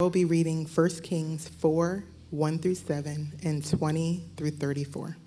[0.00, 5.18] We'll be reading 1 Kings 4 1 through 7 and 20 through 34.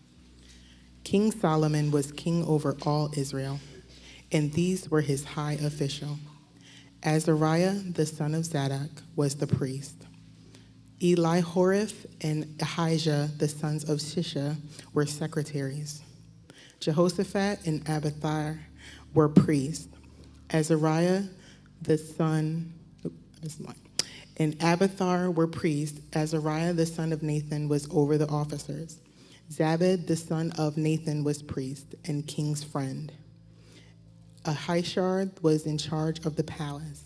[1.03, 3.59] King Solomon was king over all Israel,
[4.31, 6.17] and these were his high official.
[7.03, 10.07] Azariah, the son of Zadok, was the priest.
[10.99, 14.55] Elihoreph and Ahijah, the sons of Shisha,
[14.91, 16.01] were secretaries.
[16.79, 18.59] Jehoshaphat and Abiathar
[19.13, 19.87] were priests.
[20.49, 21.25] Azariah,
[21.83, 22.73] the son,
[24.37, 26.01] and Abiathar were priests.
[26.13, 28.99] Azariah, the son of Nathan, was over the officers.
[29.51, 33.11] Zabud, the son of Nathan, was priest and king's friend.
[34.45, 37.03] Ahishar was in charge of the palace,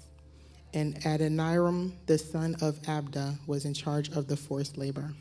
[0.73, 5.13] and Adoniram, the son of Abda, was in charge of the forced labor.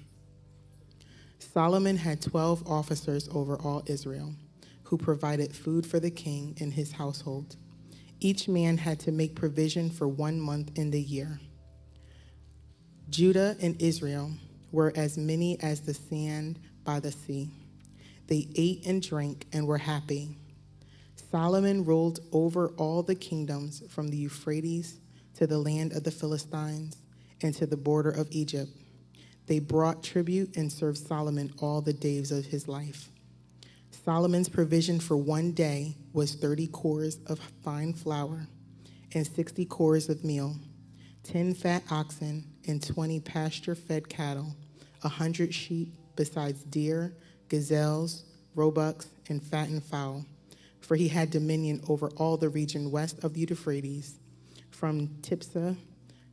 [1.39, 4.35] Solomon had 12 officers over all Israel,
[4.85, 7.57] who provided food for the king and his household.
[8.21, 11.41] Each man had to make provision for one month in the year.
[13.09, 14.33] Judah and Israel
[14.73, 17.51] were as many as the sand by the sea.
[18.27, 20.37] They ate and drank and were happy.
[21.31, 24.99] Solomon ruled over all the kingdoms from the Euphrates
[25.35, 26.97] to the land of the Philistines
[27.43, 28.71] and to the border of Egypt.
[29.47, 33.11] They brought tribute and served Solomon all the days of his life.
[34.05, 38.49] Solomon's provision for one day was 30 cors of fine flour
[39.13, 40.57] and 60 cors of meal,
[41.27, 44.55] 10 fat oxen and 20 pasture fed cattle,
[45.01, 47.17] 100 sheep, besides deer,
[47.49, 48.25] gazelles,
[48.55, 50.25] roebucks, and fattened fowl.
[50.81, 54.21] For he had dominion over all the region west of the Euphrates,
[54.71, 55.77] from Tiphsah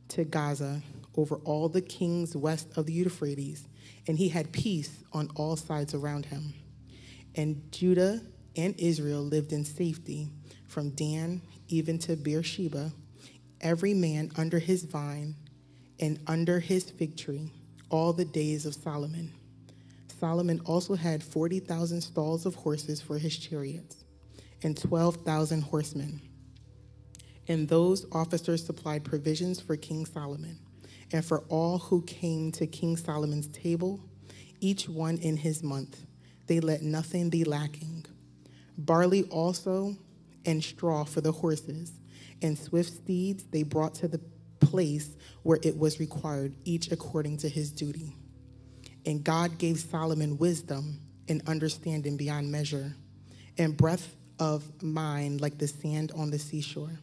[0.08, 0.80] to Gaza,
[1.16, 3.66] over all the kings west of the Euphrates,
[4.06, 6.54] and he had peace on all sides around him.
[7.34, 8.20] And Judah
[8.56, 10.28] and Israel lived in safety
[10.68, 12.92] from Dan even to Beersheba,
[13.64, 15.34] every man under his vine
[15.98, 17.50] and under his fig tree,
[17.90, 19.32] all the days of Solomon.
[20.20, 24.04] Solomon also had 40,000 stalls of horses for his chariots
[24.62, 26.20] and 12,000 horsemen.
[27.48, 30.58] And those officers supplied provisions for King Solomon
[31.12, 34.00] and for all who came to King Solomon's table,
[34.60, 36.06] each one in his month.
[36.46, 38.06] They let nothing be lacking.
[38.76, 39.96] Barley also
[40.46, 41.92] and straw for the horses,
[42.44, 44.20] and swift steeds they brought to the
[44.60, 48.14] place where it was required, each according to his duty.
[49.06, 52.94] And God gave Solomon wisdom and understanding beyond measure,
[53.56, 57.00] and breadth of mind like the sand on the seashore,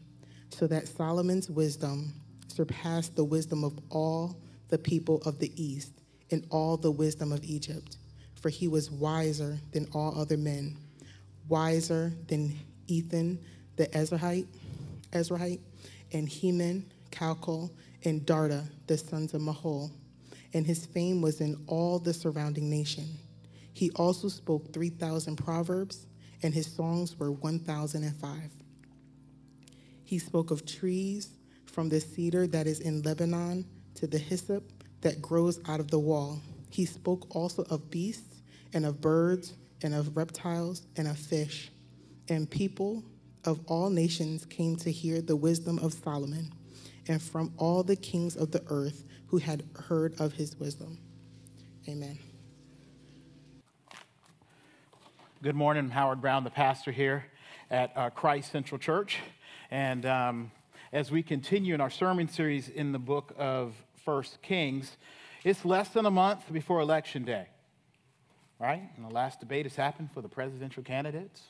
[0.50, 2.14] so that Solomon's wisdom
[2.46, 4.36] surpassed the wisdom of all
[4.68, 5.92] the people of the east
[6.30, 7.96] and all the wisdom of Egypt.
[8.40, 10.76] For he was wiser than all other men,
[11.48, 13.40] wiser than Ethan
[13.76, 14.46] the Ezrahite,
[15.12, 15.60] Ezrahite
[16.12, 17.70] and Heman, Calcol,
[18.04, 19.92] and Darda, the sons of Mahol
[20.54, 23.18] and his fame was in all the surrounding nation.
[23.72, 26.06] He also spoke 3,000 proverbs,
[26.42, 28.50] and his songs were 1,005.
[30.04, 31.30] He spoke of trees
[31.64, 35.98] from the cedar that is in Lebanon to the hyssop that grows out of the
[35.98, 36.40] wall.
[36.68, 38.42] He spoke also of beasts
[38.74, 41.70] and of birds and of reptiles and of fish.
[42.28, 43.02] And people
[43.44, 46.52] of all nations came to hear the wisdom of Solomon.
[47.08, 50.98] And from all the kings of the earth, who had heard of his wisdom.
[51.88, 52.18] Amen.
[55.42, 55.84] Good morning.
[55.84, 57.24] I'm Howard Brown, the pastor here
[57.70, 59.18] at uh, Christ Central Church.
[59.70, 60.50] And um,
[60.92, 63.74] as we continue in our sermon series in the book of
[64.04, 64.98] First Kings,
[65.44, 67.48] it's less than a month before Election Day,
[68.60, 68.82] right?
[68.96, 71.40] And the last debate has happened for the presidential candidates.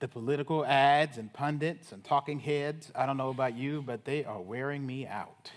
[0.00, 4.24] The political ads and pundits and talking heads, I don't know about you, but they
[4.24, 5.50] are wearing me out.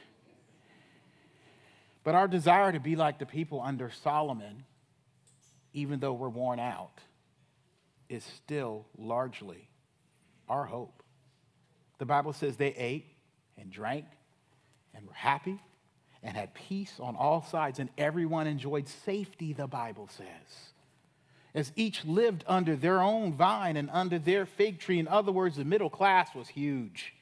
[2.03, 4.63] But our desire to be like the people under Solomon,
[5.73, 6.99] even though we're worn out,
[8.09, 9.69] is still largely
[10.49, 11.03] our hope.
[11.99, 13.05] The Bible says they ate
[13.57, 14.05] and drank
[14.95, 15.59] and were happy
[16.23, 20.73] and had peace on all sides, and everyone enjoyed safety, the Bible says.
[21.53, 24.99] As each lived under their own vine and under their fig tree.
[24.99, 27.13] In other words, the middle class was huge.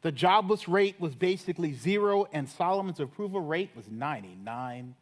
[0.00, 4.94] The jobless rate was basically zero, and Solomon's approval rate was 99%.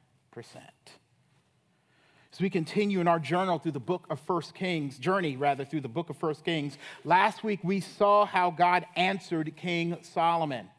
[2.33, 5.83] As we continue in our journal through the book of First Kings, journey rather through
[5.83, 10.71] the book of First Kings, last week we saw how God answered King Solomon,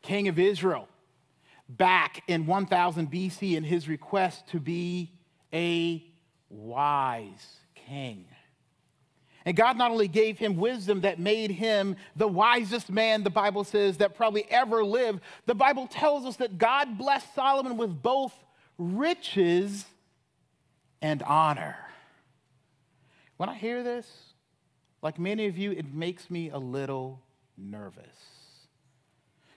[0.00, 0.88] king of Israel,
[1.68, 5.12] back in 1000 BC in his request to be
[5.52, 6.02] a
[6.48, 8.24] wise king.
[9.44, 13.64] And God not only gave him wisdom that made him the wisest man, the Bible
[13.64, 18.34] says, that probably ever lived, the Bible tells us that God blessed Solomon with both
[18.76, 19.86] riches
[21.00, 21.76] and honor.
[23.38, 24.06] When I hear this,
[25.00, 27.22] like many of you, it makes me a little
[27.56, 28.04] nervous.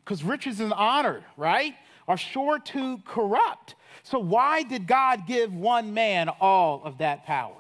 [0.04, 1.76] Because riches and honor, right,
[2.08, 3.76] are sure to corrupt.
[4.04, 7.56] So, why did God give one man all of that power?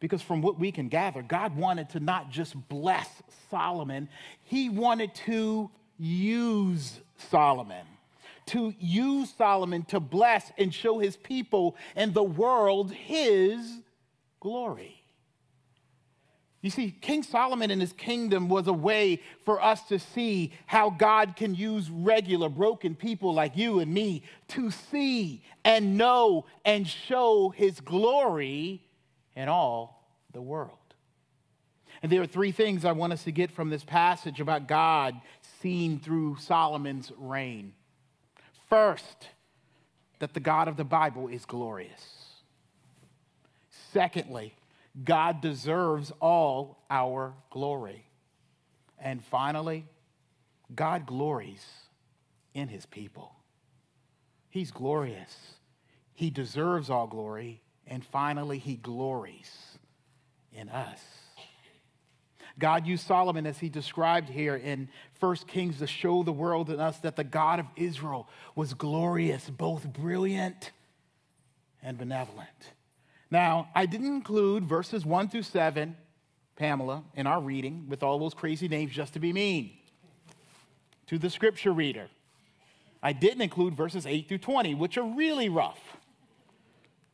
[0.00, 3.08] Because from what we can gather, God wanted to not just bless
[3.50, 4.08] Solomon,
[4.42, 7.00] he wanted to use
[7.30, 7.86] Solomon.
[8.46, 13.80] To use Solomon to bless and show his people and the world his
[14.38, 14.95] glory.
[16.62, 20.90] You see, King Solomon and his kingdom was a way for us to see how
[20.90, 26.88] God can use regular, broken people like you and me to see and know and
[26.88, 28.82] show his glory
[29.36, 30.78] in all the world.
[32.02, 35.14] And there are three things I want us to get from this passage about God
[35.60, 37.74] seen through Solomon's reign.
[38.68, 39.28] First,
[40.18, 42.24] that the God of the Bible is glorious.
[43.92, 44.54] Secondly,
[45.04, 48.06] God deserves all our glory.
[48.98, 49.86] And finally,
[50.74, 51.64] God glories
[52.54, 53.34] in his people.
[54.48, 55.36] He's glorious.
[56.14, 57.62] He deserves all glory.
[57.86, 59.78] And finally, he glories
[60.52, 61.00] in us.
[62.58, 64.88] God used Solomon, as he described here in
[65.20, 69.50] 1 Kings, to show the world and us that the God of Israel was glorious,
[69.50, 70.72] both brilliant
[71.82, 72.72] and benevolent.
[73.30, 75.96] Now, I didn't include verses 1 through 7,
[76.56, 79.72] Pamela, in our reading with all those crazy names just to be mean
[81.06, 82.08] to the scripture reader.
[83.02, 85.78] I didn't include verses 8 through 20, which are really rough.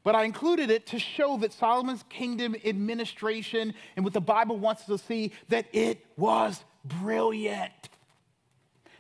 [0.04, 4.82] But I included it to show that Solomon's kingdom administration and what the Bible wants
[4.82, 7.88] us to see that it was brilliant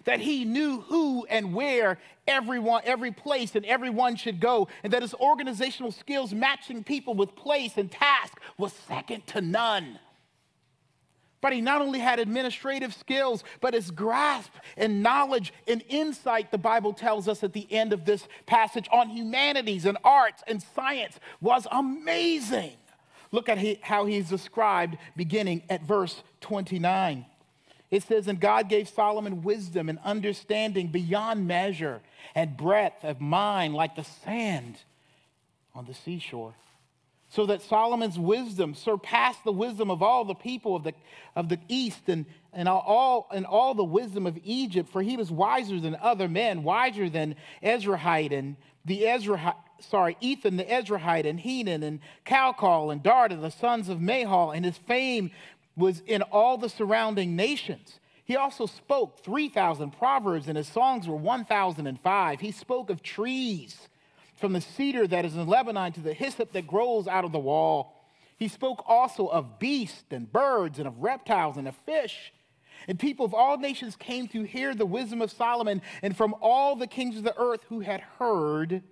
[0.04, 5.02] that he knew who and where everyone, every place and everyone should go, and that
[5.02, 9.98] his organizational skills matching people with place and task was second to none.
[11.40, 16.58] But he not only had administrative skills, but his grasp and knowledge and insight, the
[16.58, 21.18] Bible tells us at the end of this passage, on humanities and arts and science
[21.40, 22.76] was amazing.
[23.32, 27.26] Look at how he's described beginning at verse 29.
[27.92, 32.00] It says, And God gave Solomon wisdom and understanding beyond measure,
[32.34, 34.78] and breadth of mind like the sand
[35.74, 36.54] on the seashore.
[37.28, 40.94] So that Solomon's wisdom surpassed the wisdom of all the people of the,
[41.36, 45.30] of the east and, and, all, and all the wisdom of Egypt, for he was
[45.30, 51.38] wiser than other men, wiser than Ezrahite and the Ezra, sorry, Ethan the Ezrahite and
[51.38, 55.30] Heman and Calcol and Darda, the sons of Mahal, and his fame
[55.76, 57.98] was in all the surrounding nations.
[58.24, 62.40] He also spoke 3,000 proverbs, and his songs were 1,005.
[62.40, 63.88] He spoke of trees,
[64.36, 67.38] from the cedar that is in Lebanon to the hyssop that grows out of the
[67.38, 68.04] wall.
[68.36, 72.32] He spoke also of beasts and birds and of reptiles and of fish.
[72.88, 76.74] And people of all nations came to hear the wisdom of Solomon, and from all
[76.74, 78.82] the kings of the earth who had heard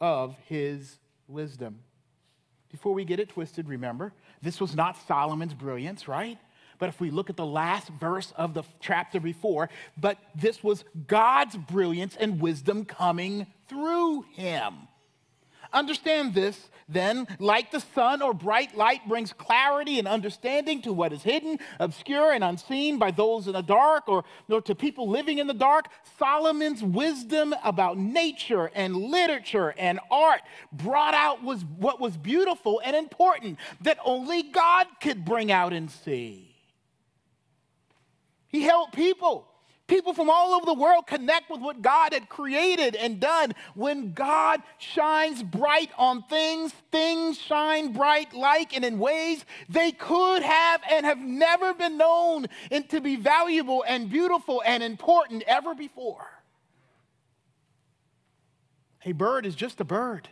[0.00, 0.98] of his
[1.28, 1.80] wisdom.
[2.74, 4.12] Before we get it twisted, remember,
[4.42, 6.38] this was not Solomon's brilliance, right?
[6.80, 10.84] But if we look at the last verse of the chapter before, but this was
[11.06, 14.88] God's brilliance and wisdom coming through him.
[15.74, 21.12] Understand this then, like the sun or bright light brings clarity and understanding to what
[21.12, 25.38] is hidden, obscure, and unseen by those in the dark or, or to people living
[25.38, 25.86] in the dark,
[26.18, 32.94] Solomon's wisdom about nature and literature and art brought out was what was beautiful and
[32.94, 36.54] important that only God could bring out and see.
[38.48, 39.48] He helped people
[39.86, 43.52] People from all over the world connect with what God had created and done.
[43.74, 50.42] When God shines bright on things, things shine bright like and in ways they could
[50.42, 55.74] have and have never been known and to be valuable and beautiful and important ever
[55.74, 56.26] before.
[59.04, 60.30] A bird is just a bird.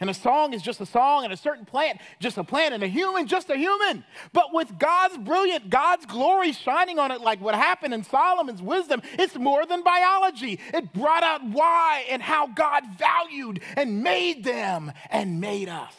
[0.00, 2.82] And a song is just a song, and a certain plant, just a plant, and
[2.82, 4.02] a human, just a human.
[4.32, 9.02] But with God's brilliant, God's glory shining on it, like what happened in Solomon's wisdom,
[9.18, 10.58] it's more than biology.
[10.72, 15.94] It brought out why and how God valued and made them and made us.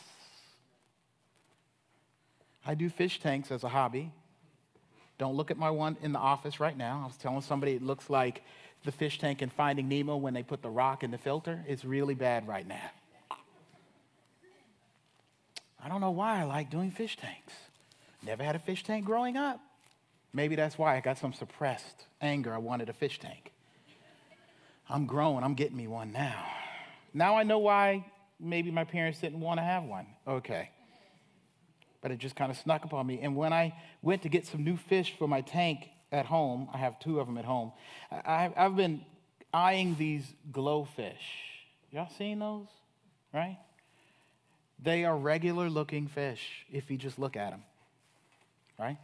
[2.66, 4.12] I do fish tanks as a hobby.
[5.20, 7.02] Don't look at my one in the office right now.
[7.04, 8.42] I was telling somebody it looks like
[8.84, 11.64] the fish tank in Finding Nemo when they put the rock in the filter.
[11.68, 12.90] It's really bad right now.
[15.84, 17.54] I don't know why I like doing fish tanks.
[18.24, 19.60] Never had a fish tank growing up.
[20.34, 22.54] Maybe that's why I got some suppressed anger.
[22.54, 23.52] I wanted a fish tank.
[24.90, 26.46] I'm grown, I'm getting me one now.
[27.14, 28.06] Now I know why
[28.40, 30.06] maybe my parents didn't want to have one.
[30.28, 30.70] Okay.
[32.02, 33.20] But it just kind of snuck upon me.
[33.22, 36.78] And when I went to get some new fish for my tank at home, I
[36.78, 37.72] have two of them at home,
[38.12, 39.02] I, have been
[39.54, 41.14] eyeing these glowfish.
[41.92, 42.68] Y'all seen those?
[43.34, 43.58] Right?
[44.82, 47.64] They are regular looking fish if you just look at them.
[48.80, 48.98] Right?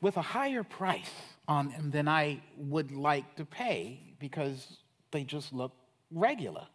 [0.00, 1.10] With a higher price
[1.48, 4.78] on them than I would like to pay because
[5.10, 5.72] they just look
[6.10, 6.66] regular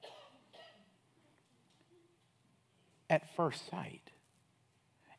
[3.09, 4.01] at first sight.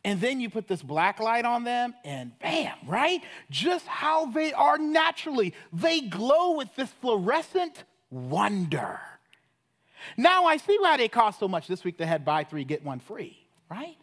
[0.04, 3.22] And then you put this black light on them, and bam, right?
[3.50, 5.52] Just how they are naturally.
[5.72, 9.00] They glow with this fluorescent wonder.
[10.16, 11.66] Now I see why they cost so much.
[11.66, 13.38] This week they had buy three, get one free,
[13.70, 13.96] right?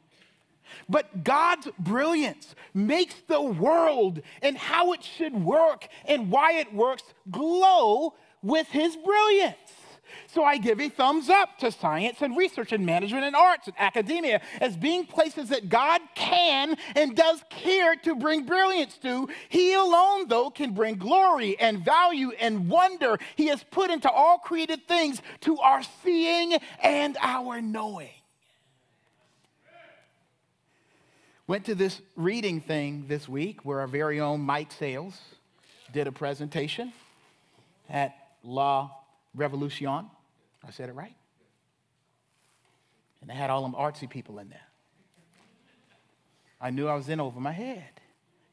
[0.89, 7.03] But God's brilliance makes the world and how it should work and why it works
[7.31, 9.55] glow with his brilliance.
[10.27, 13.75] So I give a thumbs up to science and research and management and arts and
[13.79, 19.29] academia as being places that God can and does care to bring brilliance to.
[19.49, 24.37] He alone, though, can bring glory and value and wonder He has put into all
[24.37, 28.09] created things to our seeing and our knowing.
[31.47, 35.17] Went to this reading thing this week where our very own Mike Sales
[35.93, 36.91] did a presentation
[37.89, 38.91] at La
[39.37, 39.87] Revolution.
[40.67, 41.15] I said it right.
[43.21, 44.59] And they had all them artsy people in there.
[46.59, 48.01] I knew I was in over my head.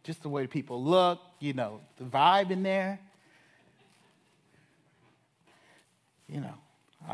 [0.05, 3.01] Just the way people look, you know, the vibe in there.
[6.29, 6.55] You know,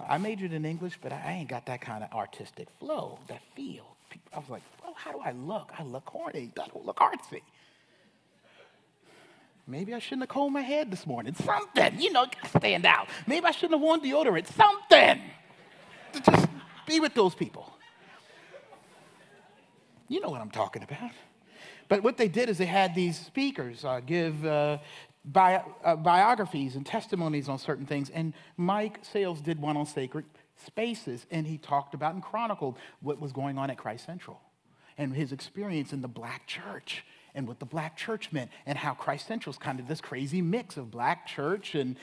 [0.08, 3.96] I majored in English, but I ain't got that kind of artistic flow, that feel.
[4.34, 5.72] I was like, well, how do I look?
[5.78, 6.50] I look corny.
[6.60, 7.42] I don't look artsy.
[9.70, 11.32] Maybe I shouldn't have combed my head this morning.
[11.34, 13.08] Something, you know, stand out.
[13.26, 14.46] Maybe I shouldn't have worn deodorant.
[14.48, 15.22] Something
[16.12, 16.48] to just
[16.86, 17.72] be with those people.
[20.08, 21.12] You know what I'm talking about.
[21.88, 24.78] But what they did is they had these speakers uh, give uh,
[25.24, 28.10] bi- uh, biographies and testimonies on certain things.
[28.10, 30.24] And Mike Sales did one on sacred
[30.66, 34.40] spaces, and he talked about and chronicled what was going on at Christ Central
[34.98, 38.94] and his experience in the black church and what the black church meant and how
[38.94, 41.96] Christ Central is kind of this crazy mix of black church and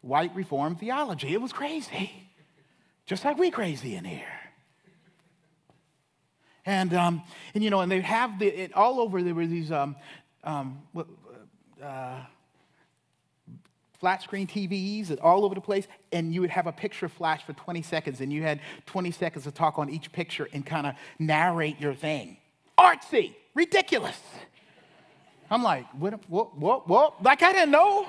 [0.00, 1.32] white reform theology.
[1.32, 2.10] It was crazy,
[3.06, 4.24] just like we crazy in here.
[6.66, 7.22] And, um,
[7.54, 9.96] and you know, and they have the, it, all over, there were these um,
[10.44, 10.82] um,
[11.82, 12.20] uh,
[14.00, 17.52] flat screen TVs all over the place, and you would have a picture flash for
[17.52, 20.94] 20 seconds, and you had 20 seconds to talk on each picture and kind of
[21.18, 22.36] narrate your thing.
[22.78, 24.20] Artsy, ridiculous.
[25.50, 27.22] I'm like, what, what, what, what?
[27.22, 28.06] Like, I didn't know.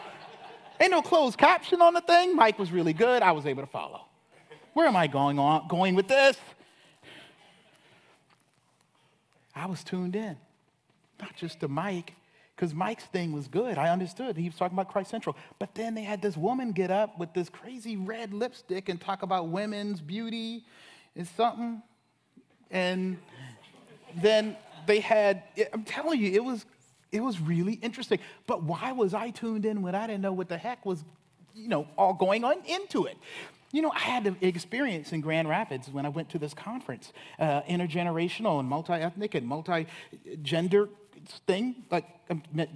[0.80, 2.36] Ain't no closed caption on the thing.
[2.36, 3.22] Mike was really good.
[3.22, 4.02] I was able to follow.
[4.74, 6.38] Where am I going on going with this?
[9.56, 10.36] I was tuned in,
[11.22, 12.14] not just to Mike,
[12.56, 13.78] because Mike's thing was good.
[13.78, 14.36] I understood.
[14.36, 15.38] He was talking about Christ Central.
[15.60, 19.24] But then they had this woman get up with this crazy red lipstick and talk
[19.24, 20.66] about women's beauty
[21.16, 21.82] and something.
[22.70, 23.18] And
[24.14, 26.66] then they had, I'm telling you, it was
[27.16, 28.20] it was really interesting.
[28.46, 31.04] But why was I tuned in when I didn't know what the heck was,
[31.54, 33.18] you know, all going on into it?
[33.72, 37.14] You know, I had an experience in Grand Rapids when I went to this conference,
[37.40, 40.90] uh, intergenerational and multi-ethnic and multi-gender
[41.48, 42.06] thing, like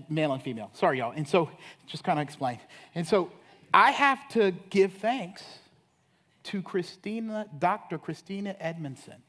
[0.10, 0.72] male and female.
[0.74, 1.12] Sorry, y'all.
[1.12, 1.50] And so,
[1.86, 2.60] just kind of explain.
[2.96, 3.31] And so,
[3.74, 5.43] I have to give thanks
[6.46, 7.98] to Christina, Dr.
[7.98, 9.22] Christina Edmondson,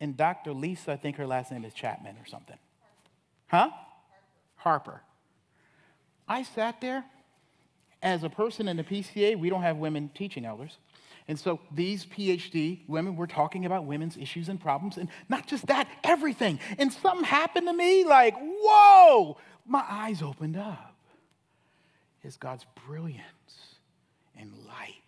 [0.00, 0.52] and Dr.
[0.52, 0.92] Lisa.
[0.92, 2.58] I think her last name is Chapman or something.
[3.48, 3.70] Huh?
[4.56, 5.02] Harper.
[6.28, 7.04] I sat there
[8.02, 10.78] as a person in the PCA, we don't have women teaching elders.
[11.26, 15.66] And so these PhD women were talking about women's issues and problems, and not just
[15.66, 16.60] that, everything.
[16.78, 19.36] And something happened to me like, whoa,
[19.66, 20.94] my eyes opened up.
[22.22, 23.76] Is God's brilliance
[24.38, 24.98] and light.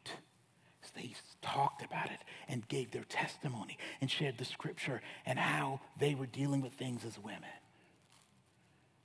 [0.95, 2.19] They talked about it
[2.49, 7.05] and gave their testimony and shared the scripture and how they were dealing with things
[7.05, 7.41] as women.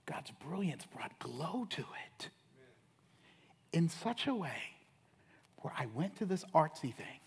[0.05, 2.29] God's brilliance brought glow to it
[3.73, 4.75] in such a way
[5.61, 7.19] where I went to this artsy thing.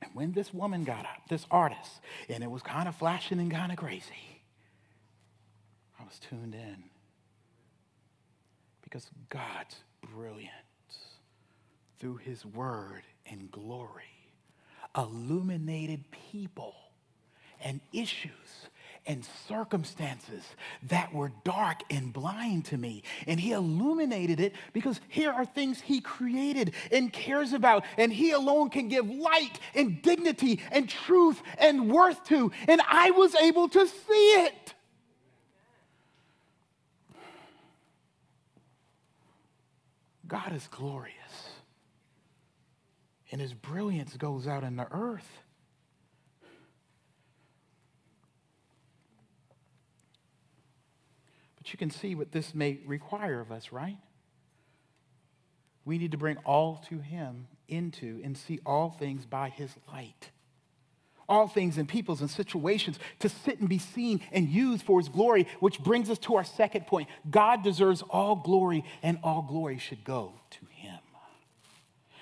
[0.00, 3.50] And when this woman got up, this artist, and it was kind of flashing and
[3.50, 4.42] kind of crazy,
[6.00, 6.84] I was tuned in.
[8.82, 9.76] Because God's
[10.14, 10.52] brilliance
[11.98, 14.04] through his word and glory
[14.96, 16.74] illuminated people
[17.62, 18.68] and issues
[19.08, 20.44] and circumstances
[20.84, 23.02] that were dark and blind to me.
[23.26, 28.30] And he illuminated it because here are things he created and cares about, and he
[28.30, 32.52] alone can give light and dignity and truth and worth to.
[32.68, 34.74] And I was able to see it.
[40.26, 41.14] God is glorious,
[43.32, 45.26] and his brilliance goes out in the earth.
[51.68, 53.98] But you can see what this may require of us, right?
[55.84, 60.30] We need to bring all to him into and see all things by his light
[61.28, 65.10] all things and peoples and situations to sit and be seen and used for his
[65.10, 67.06] glory, which brings us to our second point.
[67.30, 70.60] God deserves all glory, and all glory should go to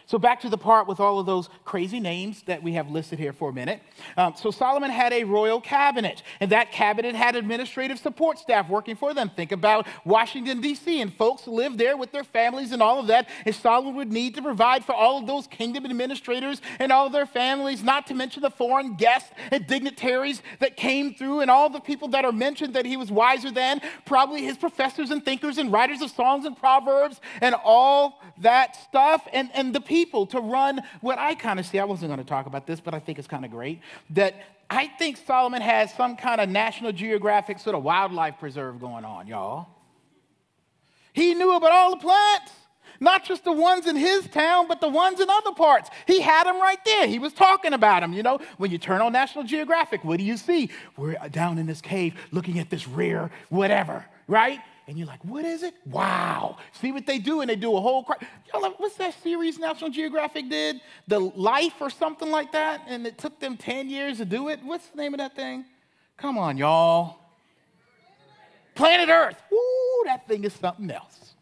[0.09, 3.19] so, back to the part with all of those crazy names that we have listed
[3.19, 3.83] here for a minute.
[4.17, 8.95] Um, so, Solomon had a royal cabinet, and that cabinet had administrative support staff working
[8.95, 9.31] for them.
[9.31, 13.29] Think about Washington, D.C., and folks lived there with their families and all of that.
[13.45, 17.13] And Solomon would need to provide for all of those kingdom administrators and all of
[17.13, 21.69] their families, not to mention the foreign guests and dignitaries that came through, and all
[21.69, 25.59] the people that are mentioned that he was wiser than, probably his professors and thinkers
[25.59, 29.27] and writers of songs and proverbs, and all that stuff.
[29.33, 31.79] And, and the people people to run what I kind of see.
[31.79, 33.81] I wasn't going to talk about this, but I think it's kind of great.
[34.11, 34.35] That
[34.69, 39.26] I think Solomon has some kind of National Geographic sort of wildlife preserve going on,
[39.26, 39.69] y'all.
[41.15, 42.53] He knew about all the plants.
[43.00, 45.91] Not just the ones in his town, but the ones in other parts.
[46.07, 47.07] He had them right there.
[47.07, 48.12] He was talking about them.
[48.12, 50.71] You know, when you turn on National Geographic, what do you see?
[50.97, 54.61] We're down in this cave looking at this rare whatever, right?
[54.87, 55.75] And you're like, what is it?
[55.85, 56.59] Wow.
[56.73, 58.25] See what they do, and they do a whole crap.
[58.52, 60.81] Y'all, like, what's that series National Geographic did?
[61.09, 64.61] The Life or something like that, and it took them 10 years to do it.
[64.62, 65.64] What's the name of that thing?
[66.16, 67.19] Come on, y'all.
[68.75, 69.43] Planet Earth.
[69.52, 71.35] Ooh, that thing is something else.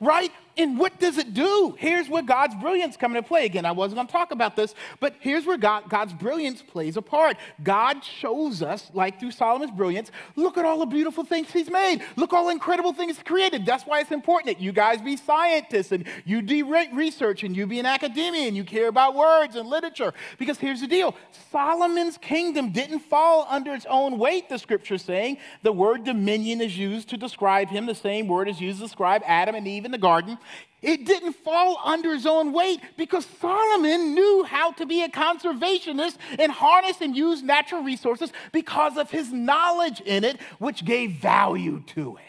[0.00, 0.30] Right?
[0.58, 1.76] And what does it do?
[1.78, 3.46] Here's where God's brilliance come into play.
[3.46, 6.96] Again, I wasn't going to talk about this, but here's where God, God's brilliance plays
[6.96, 7.36] a part.
[7.62, 12.02] God shows us, like through Solomon's brilliance, look at all the beautiful things he's made.
[12.16, 13.64] Look all the incredible things he's created.
[13.64, 16.58] That's why it's important that you guys be scientists and you do
[16.92, 20.12] research and you be an academia and you care about words and literature.
[20.38, 21.14] Because here's the deal
[21.52, 25.38] Solomon's kingdom didn't fall under its own weight, the scripture's saying.
[25.62, 29.22] The word dominion is used to describe him, the same word is used to describe
[29.24, 30.36] Adam and Eve in the garden.
[30.80, 36.16] It didn't fall under his own weight because Solomon knew how to be a conservationist
[36.38, 41.82] and harness and use natural resources because of his knowledge in it, which gave value
[41.88, 42.22] to it.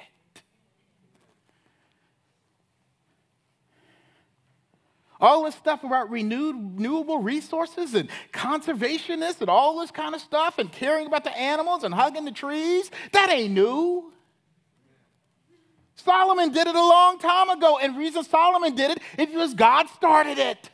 [5.22, 10.58] All this stuff about renewed, renewable resources and conservationists and all this kind of stuff
[10.58, 14.14] and caring about the animals and hugging the trees, that ain't new.
[16.04, 17.80] Solomon did it a long time ago.
[17.82, 20.70] And reason Solomon did it is because God started it.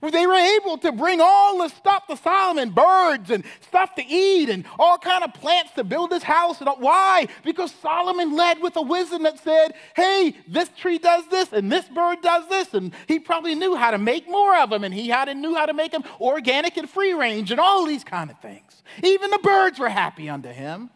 [0.00, 4.48] They were able to bring all the stuff to Solomon, birds and stuff to eat
[4.48, 6.60] and all kind of plants to build his house.
[6.60, 7.26] Why?
[7.44, 11.88] Because Solomon led with a wisdom that said, hey, this tree does this and this
[11.88, 12.74] bird does this.
[12.74, 15.66] And he probably knew how to make more of them and he had knew how
[15.66, 18.82] to make them organic and free range and all these kind of things.
[19.02, 20.90] Even the birds were happy under him.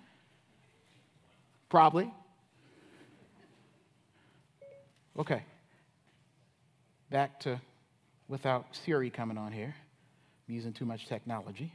[1.69, 2.13] Probably.
[5.19, 5.43] Okay.
[7.11, 7.61] Back to
[8.29, 9.75] without Siri coming on here.
[10.49, 11.73] I'm using too much technology.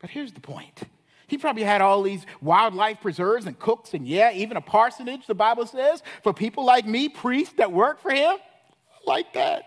[0.00, 0.82] But here's the point.
[1.26, 5.34] He probably had all these wildlife preserves and cooks, and yeah, even a parsonage, the
[5.34, 8.36] Bible says, for people like me, priests that work for him.
[9.06, 9.64] like that.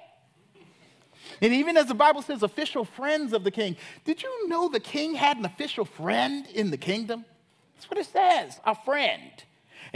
[1.41, 3.75] And even as the Bible says, official friends of the king.
[4.03, 7.25] Did you know the king had an official friend in the kingdom?
[7.75, 9.31] That's what it says, a friend.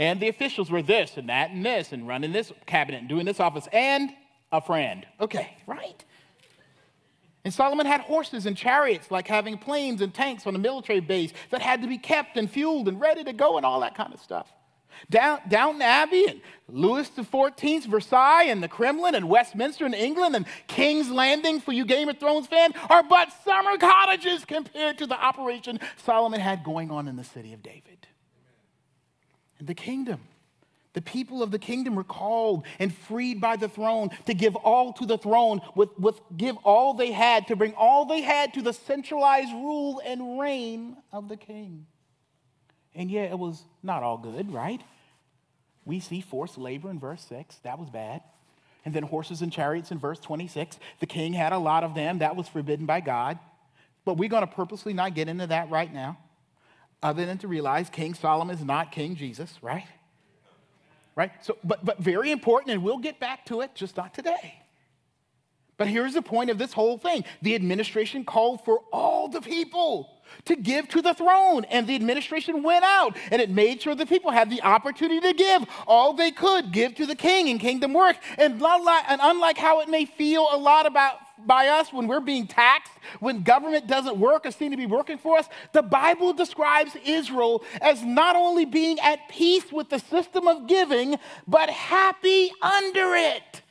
[0.00, 3.26] And the officials were this and that and this and running this cabinet and doing
[3.26, 4.10] this office and
[4.50, 5.06] a friend.
[5.20, 6.02] Okay, right?
[7.44, 11.34] And Solomon had horses and chariots, like having planes and tanks on a military base
[11.50, 14.14] that had to be kept and fueled and ready to go and all that kind
[14.14, 14.50] of stuff.
[15.10, 20.46] Down, Downton Abbey and Louis XIV's Versailles and the Kremlin and Westminster in England and
[20.66, 25.14] King's Landing for you Game of Thrones fan are but summer cottages compared to the
[25.14, 28.00] operation Solomon had going on in the city of David
[29.60, 30.20] and the kingdom.
[30.92, 34.92] The people of the kingdom were called and freed by the throne to give all
[34.94, 38.62] to the throne, with, with give all they had, to bring all they had to
[38.62, 41.86] the centralized rule and reign of the king.
[42.92, 44.82] And yet it was not all good, right?
[45.84, 47.56] We see forced labor in verse 6.
[47.62, 48.22] That was bad.
[48.84, 50.78] And then horses and chariots in verse 26.
[50.98, 52.18] The king had a lot of them.
[52.18, 53.38] That was forbidden by God.
[54.04, 56.18] But we're going to purposely not get into that right now,
[57.02, 59.86] other than to realize King Solomon is not King Jesus, right?
[61.16, 61.32] Right?
[61.42, 64.60] So, but, but very important, and we'll get back to it, just not today.
[65.76, 70.10] But here's the point of this whole thing the administration called for all the people
[70.44, 71.64] to give to the throne.
[71.64, 75.32] And the administration went out and it made sure the people had the opportunity to
[75.32, 78.16] give all they could, give to the king and kingdom work.
[78.36, 81.14] And, and unlike how it may feel a lot about
[81.46, 85.18] by us when we're being taxed, when government doesn't work or seem to be working
[85.18, 90.46] for us, the Bible describes Israel as not only being at peace with the system
[90.46, 93.62] of giving, but happy under it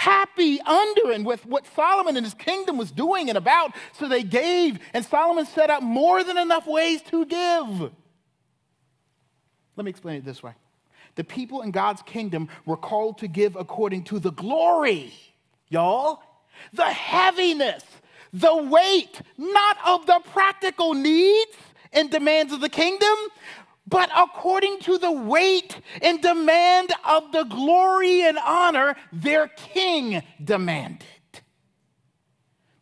[0.00, 3.74] happy under and with what Solomon and his kingdom was doing and about.
[3.92, 7.92] So they gave, and Solomon set up more than enough ways to give.
[9.76, 10.54] Let me explain it this way
[11.16, 15.12] the people in God's kingdom were called to give according to the glory,
[15.70, 16.22] y'all,
[16.72, 17.82] the heaviness,
[18.32, 21.56] the weight, not of the practical needs
[21.92, 23.16] and demands of the kingdom,
[23.86, 31.06] but according to the weight and demand of the glory and honor their king demanded.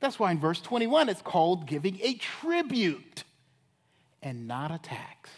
[0.00, 3.24] That's why in verse 21 it's called giving a tribute
[4.22, 5.30] and not a tax.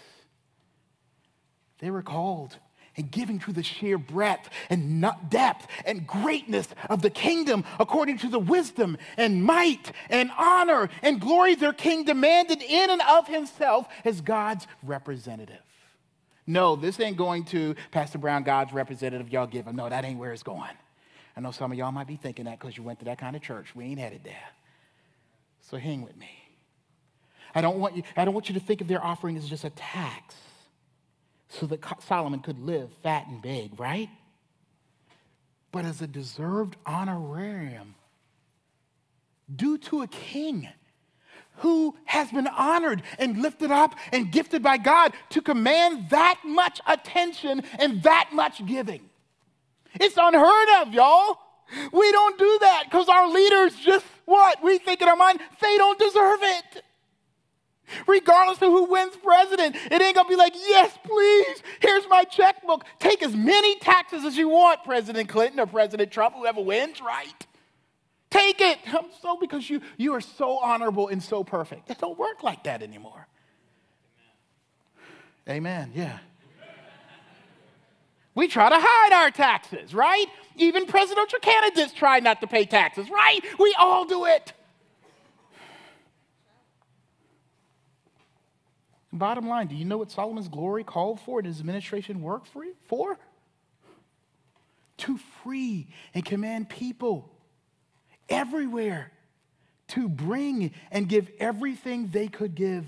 [1.79, 2.59] They were called
[2.97, 8.29] and giving to the sheer breadth and depth and greatness of the kingdom according to
[8.29, 13.87] the wisdom and might and honor and glory their king demanded in and of himself
[14.05, 15.63] as God's representative.
[16.47, 19.77] No, this ain't going to Pastor Brown, God's representative, y'all give him.
[19.77, 20.71] No, that ain't where it's going.
[21.37, 23.37] I know some of y'all might be thinking that because you went to that kind
[23.37, 23.75] of church.
[23.75, 24.49] We ain't headed there.
[25.71, 26.31] So hang with me.
[27.55, 29.65] I don't want you, I don't want you to think of their offering as just
[29.65, 30.35] a tax
[31.51, 34.09] so that Solomon could live fat and big, right?
[35.73, 37.95] But as a deserved honorarium
[39.55, 40.69] due to a king
[41.57, 46.81] who has been honored and lifted up and gifted by God to command that much
[46.87, 49.11] attention and that much giving.
[49.95, 51.37] It's unheard of, y'all.
[51.93, 54.63] We don't do that because our leaders just what?
[54.63, 56.85] We think in our mind, they don't deserve it.
[58.07, 62.85] Regardless of who wins president, it ain't gonna be like, yes, please, here's my checkbook.
[62.99, 67.47] Take as many taxes as you want, President Clinton or President Trump, whoever wins, right?
[68.31, 68.79] Take it.
[68.87, 71.91] I'm so because you, you are so honorable and so perfect.
[71.91, 73.27] It don't work like that anymore.
[75.49, 75.91] Amen.
[75.91, 75.93] Amen.
[75.95, 76.19] Yeah.
[78.35, 80.27] We try to hide our taxes, right?
[80.57, 83.41] Even presidential candidates try not to pay taxes, right?
[83.59, 84.53] We all do it.
[89.13, 92.49] Bottom line, do you know what Solomon's glory called for and his administration worked
[92.87, 93.19] for?
[94.99, 97.33] To free and command people
[98.29, 99.11] everywhere
[99.89, 102.85] to bring and give everything they could give.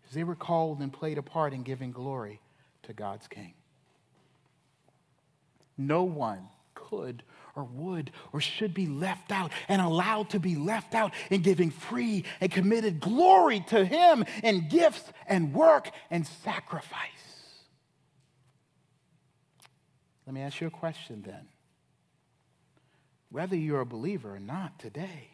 [0.00, 2.40] Because they were called and played a part in giving glory
[2.82, 3.54] to God's King.
[5.78, 7.22] No one could
[7.60, 11.70] or would or should be left out and allowed to be left out in giving
[11.70, 16.98] free and committed glory to Him in gifts and work and sacrifice.
[20.26, 21.48] Let me ask you a question then
[23.30, 25.28] whether you're a believer or not today.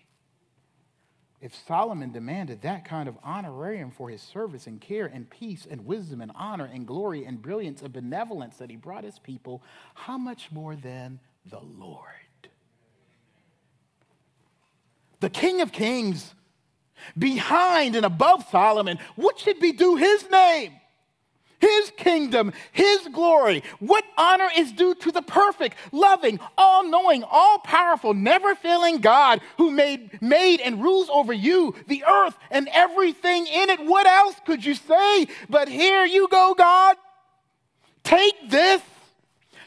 [1.40, 5.86] If Solomon demanded that kind of honorarium for his service and care and peace and
[5.86, 9.62] wisdom and honor and glory and brilliance and benevolence that he brought his people,
[9.94, 12.02] how much more than the Lord?
[15.20, 16.34] The King of Kings,
[17.16, 20.72] behind and above Solomon, what should be due his name?
[21.58, 23.62] His kingdom, His glory.
[23.78, 29.40] What honor is due to the perfect, loving, all knowing, all powerful, never failing God
[29.56, 33.80] who made, made and rules over you, the earth, and everything in it?
[33.86, 35.28] What else could you say?
[35.48, 36.96] But here you go, God.
[38.04, 38.82] Take this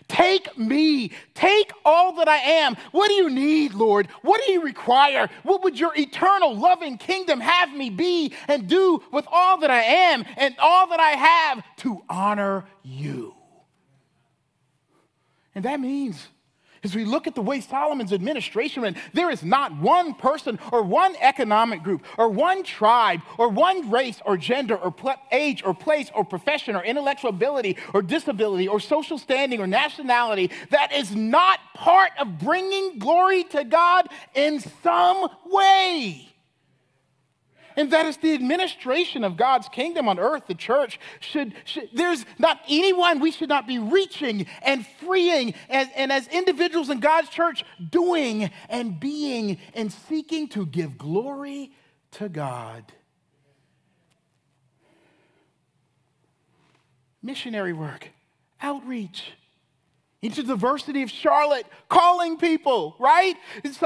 [0.10, 1.12] Take me.
[1.36, 2.76] Take all that I am.
[2.92, 4.08] What do you need, Lord?
[4.24, 5.30] What do you require?
[5.44, 9.82] What would your eternal, loving kingdom have me be and do with all that I
[9.82, 13.36] am and all that I have to honor you?
[15.54, 16.28] And that means
[16.84, 20.84] as we look at the way Solomon's administration went, there is not one person or
[20.84, 24.94] one economic group or one tribe or one race or gender or
[25.32, 30.52] age or place or profession or intellectual ability or disability or social standing or nationality
[30.70, 36.29] that is not part of bringing glory to God in some way.
[37.76, 40.44] And that is the administration of God's kingdom on earth.
[40.48, 45.90] The church should, should there's not anyone we should not be reaching and freeing, and,
[45.96, 51.72] and as individuals in God's church, doing and being and seeking to give glory
[52.12, 52.92] to God.
[57.22, 58.10] Missionary work,
[58.62, 59.34] outreach
[60.22, 63.36] into the diversity of Charlotte, calling people, right?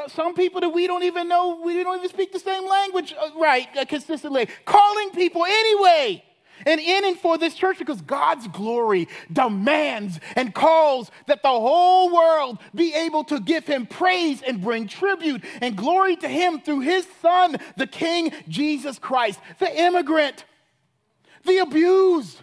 [0.07, 3.29] Some people that we don't even know, we don't even speak the same language, uh,
[3.39, 4.47] right, uh, consistently.
[4.65, 6.23] Calling people anyway.
[6.65, 12.13] And in and for this church because God's glory demands and calls that the whole
[12.13, 16.81] world be able to give him praise and bring tribute and glory to him through
[16.81, 20.45] his son, the King Jesus Christ, the immigrant,
[21.43, 22.41] the abused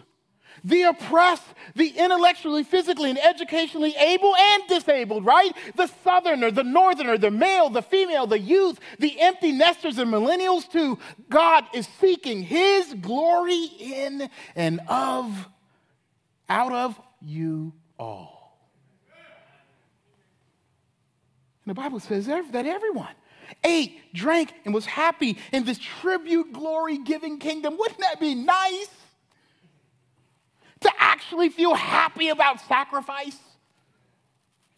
[0.63, 1.43] the oppressed,
[1.75, 5.51] the intellectually, physically, and educationally able and disabled, right?
[5.75, 10.69] The southerner, the northerner, the male, the female, the youth, the empty nesters and millennials
[10.71, 10.99] too.
[11.29, 15.47] God is seeking his glory in and of,
[16.49, 18.59] out of you all.
[21.65, 23.13] And the Bible says that everyone
[23.63, 27.77] ate, drank, and was happy in this tribute glory giving kingdom.
[27.77, 28.89] Wouldn't that be nice?
[30.81, 33.37] To actually feel happy about sacrifice,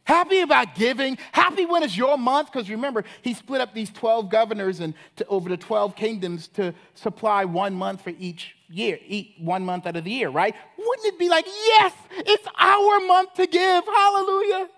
[0.04, 2.52] happy about giving, happy when it's your month.
[2.52, 6.74] Because remember, he split up these 12 governors and to, over the 12 kingdoms to
[6.94, 10.56] supply one month for each year, eat one month out of the year, right?
[10.78, 13.86] Wouldn't it be like, yes, it's our month to give?
[13.86, 14.70] Hallelujah.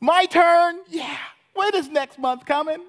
[0.00, 0.80] My turn?
[0.88, 1.18] Yeah.
[1.54, 2.82] When is next month coming?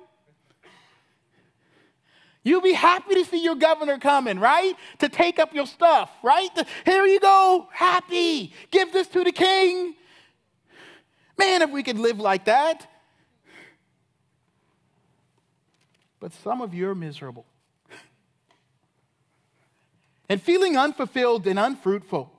[2.44, 4.74] You'll be happy to see your governor coming, right?
[5.00, 6.50] To take up your stuff, right?
[6.86, 8.54] Here you go, happy.
[8.70, 9.96] Give this to the king.
[11.38, 12.88] Man, if we could live like that.
[16.20, 17.46] But some of you are miserable
[20.30, 22.32] and feeling unfulfilled and unfruitful.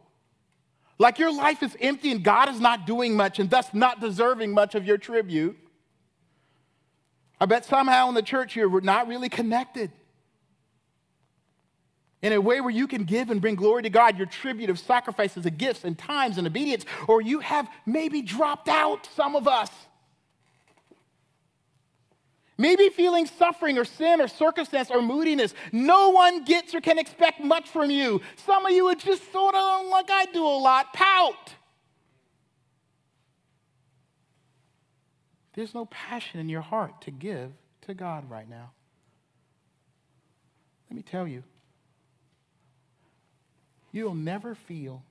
[0.98, 4.52] Like your life is empty and God is not doing much and thus not deserving
[4.52, 5.58] much of your tribute.
[7.40, 9.90] I bet somehow in the church you're not really connected.
[12.22, 14.78] In a way where you can give and bring glory to God, your tribute of
[14.78, 19.46] sacrifices and gifts and times and obedience, or you have maybe dropped out, some of
[19.46, 19.70] us.
[22.56, 25.54] Maybe feeling suffering or sin or circumstance or moodiness.
[25.72, 28.20] No one gets or can expect much from you.
[28.46, 31.52] Some of you are just sort of like I do a lot pout.
[35.54, 38.72] There's no passion in your heart to give to God right now.
[40.90, 41.42] Let me tell you,
[43.92, 45.02] you'll never feel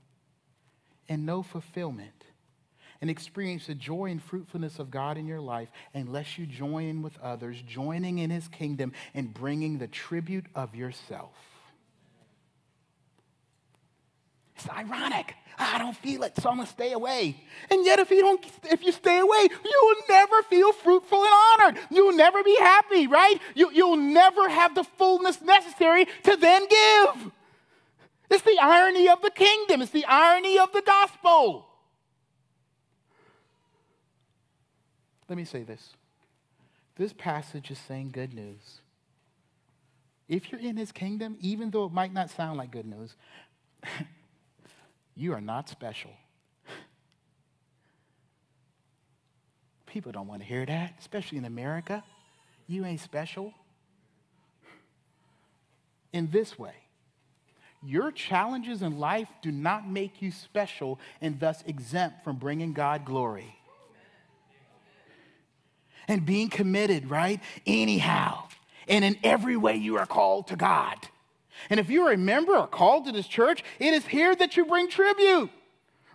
[1.10, 2.26] and know fulfillment
[3.02, 7.20] and experience the joy and fruitfulness of God in your life unless you join with
[7.22, 11.34] others, joining in His kingdom and bringing the tribute of yourself.
[14.56, 15.36] It's ironic.
[15.58, 17.36] I don't feel it, so I'm gonna stay away.
[17.70, 21.34] And yet, if you don't, if you stay away, you will never feel fruitful and
[21.34, 21.84] honored.
[21.90, 23.38] You'll never be happy, right?
[23.56, 27.32] You, you'll never have the fullness necessary to then give.
[28.30, 29.82] It's the irony of the kingdom.
[29.82, 31.68] It's the irony of the gospel.
[35.30, 35.94] Let me say this.
[36.96, 38.82] This passage is saying good news.
[40.28, 43.16] If you're in his kingdom, even though it might not sound like good news,
[45.16, 46.12] You are not special.
[49.86, 52.04] People don't want to hear that, especially in America.
[52.68, 53.54] You ain't special.
[56.12, 56.74] In this way,
[57.84, 63.06] your challenges in life do not make you special and thus exempt from bringing God
[63.06, 63.56] glory.
[66.08, 67.40] And being committed, right?
[67.66, 68.48] Anyhow,
[68.88, 70.98] and in every way you are called to God.
[71.70, 74.66] And if you're a member or called to this church, it is here that you
[74.66, 75.50] bring tribute,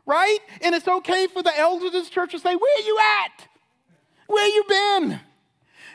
[0.06, 0.38] right?
[0.61, 3.48] And it's okay for the elders of this church to say, Where you at?
[4.26, 5.20] Where you been?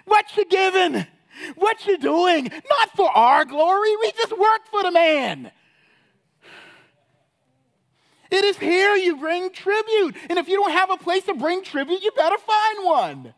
[0.06, 1.06] What you giving?
[1.56, 2.50] What you doing?
[2.70, 3.96] Not for our glory.
[3.98, 5.52] We just work for the man.
[8.30, 10.16] It is here you bring tribute.
[10.30, 13.34] And if you don't have a place to bring tribute, you better find one.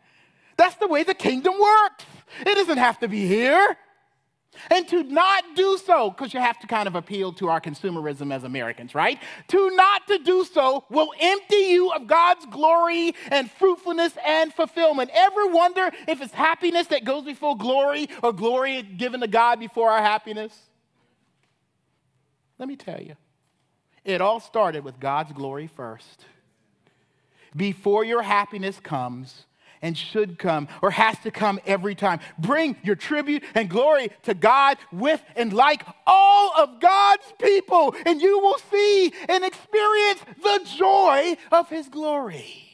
[0.56, 2.04] That's the way the kingdom works.
[2.40, 3.76] It doesn't have to be here.
[4.70, 8.32] And to not do so, because you have to kind of appeal to our consumerism
[8.32, 9.20] as Americans, right?
[9.48, 15.10] To not to do so will empty you of God's glory and fruitfulness and fulfillment.
[15.12, 19.90] Ever wonder if it's happiness that goes before glory or glory given to God before
[19.90, 20.56] our happiness?
[22.58, 23.16] Let me tell you,
[24.04, 26.24] it all started with God's glory first.
[27.54, 29.44] Before your happiness comes,
[29.86, 32.18] and should come or has to come every time.
[32.38, 38.20] Bring your tribute and glory to God with and like all of God's people, and
[38.20, 42.64] you will see and experience the joy of His glory.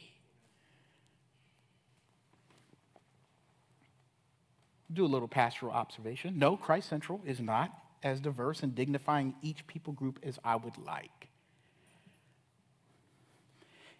[4.91, 6.39] Do a little pastoral observation.
[6.39, 7.71] No, Christ Central is not
[8.01, 11.29] as diverse and dignifying each people group as I would like.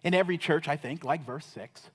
[0.02, 1.90] In every church, I think, like verse 6,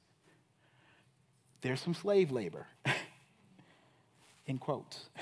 [1.61, 2.67] there's some slave labor,
[4.45, 5.09] in quotes.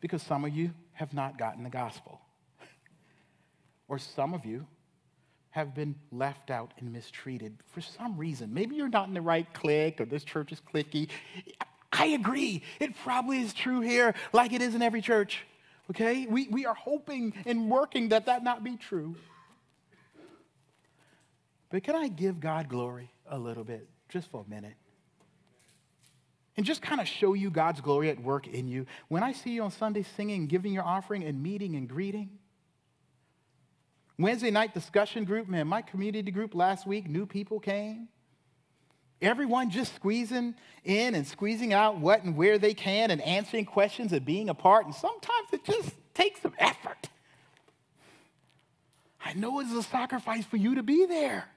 [0.00, 2.20] Because some of you have not gotten the gospel,
[3.88, 4.64] or some of you
[5.50, 8.54] have been left out and mistreated for some reason.
[8.54, 11.08] Maybe you're not in the right clique, or this church is cliquey.
[11.92, 12.62] I agree.
[12.78, 15.44] It probably is true here, like it is in every church.
[15.90, 16.26] Okay?
[16.26, 19.16] We, we are hoping and working that that not be true.
[21.70, 24.74] But can I give God glory a little bit, just for a minute?
[26.56, 28.86] And just kind of show you God's glory at work in you.
[29.06, 32.30] When I see you on Sunday singing, giving your offering, and meeting and greeting,
[34.18, 38.08] Wednesday night discussion group, man, my community group last week, new people came.
[39.22, 44.12] Everyone just squeezing in and squeezing out what and where they can and answering questions
[44.12, 44.86] and being a part.
[44.86, 47.08] And sometimes it just takes some effort.
[49.24, 51.48] I know it's a sacrifice for you to be there.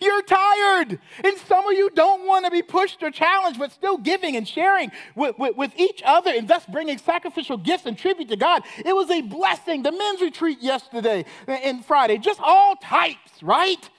[0.00, 0.98] You're tired.
[1.22, 4.46] And some of you don't want to be pushed or challenged, but still giving and
[4.46, 8.62] sharing with, with, with, each other and thus bringing sacrificial gifts and tribute to God.
[8.84, 9.82] It was a blessing.
[9.82, 13.90] The men's retreat yesterday and Friday, just all types, right?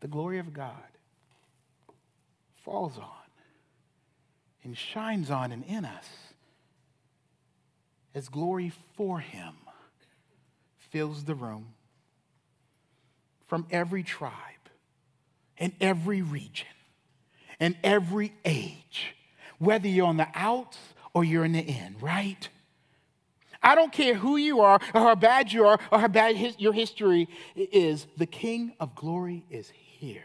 [0.00, 0.72] The glory of God
[2.64, 3.06] falls on
[4.64, 6.06] and shines on and in us
[8.14, 9.54] as glory for him
[10.90, 11.68] fills the room
[13.46, 14.32] from every tribe
[15.58, 16.66] and every region
[17.60, 19.14] and every age,
[19.58, 20.78] whether you're on the outs
[21.14, 22.48] or you're in the in, right?
[23.62, 26.58] I don't care who you are or how bad you are or how bad his,
[26.58, 30.24] your history is, the King of glory is here.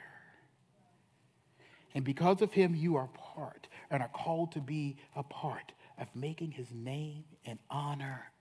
[1.93, 6.07] And because of him, you are part and are called to be a part of
[6.15, 8.31] making his name and honor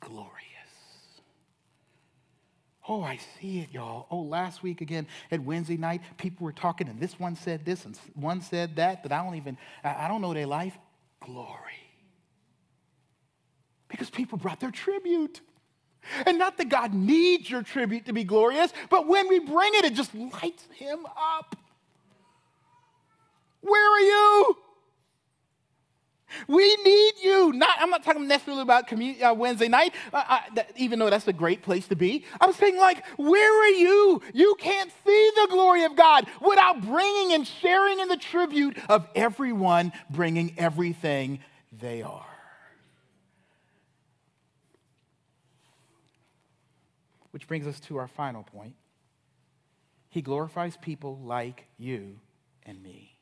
[0.00, 0.40] glorious.
[2.86, 4.06] Oh, I see it, y'all.
[4.10, 7.86] Oh, last week again at Wednesday night, people were talking, and this one said this,
[7.86, 10.76] and one said that, that I don't even, I don't know their life.
[11.20, 11.58] Glory.
[13.88, 15.40] Because people brought their tribute.
[16.26, 19.86] And not that God needs your tribute to be glorious, but when we bring it,
[19.86, 21.56] it just lights him up.
[23.62, 24.56] Where are you?
[26.48, 27.52] We need you.
[27.52, 31.10] Not, I'm not talking necessarily about community, uh, Wednesday night, uh, uh, that, even though
[31.10, 32.24] that's a great place to be.
[32.40, 34.22] I'm saying, like, where are you?
[34.32, 39.08] You can't see the glory of God without bringing and sharing in the tribute of
[39.14, 41.40] everyone bringing everything
[41.72, 42.26] they are.
[47.30, 48.74] Which brings us to our final point.
[50.08, 52.20] He glorifies people like you
[52.62, 53.13] and me.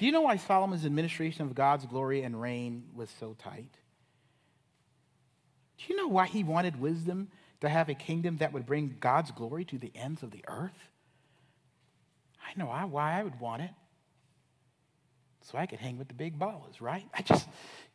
[0.00, 3.68] Do you know why Solomon's administration of God's glory and reign was so tight?
[5.76, 7.28] Do you know why he wanted wisdom
[7.60, 10.88] to have a kingdom that would bring God's glory to the ends of the earth?
[12.42, 13.72] I know why I would want it.
[15.42, 17.04] So I could hang with the big ballers, right?
[17.12, 17.46] I just,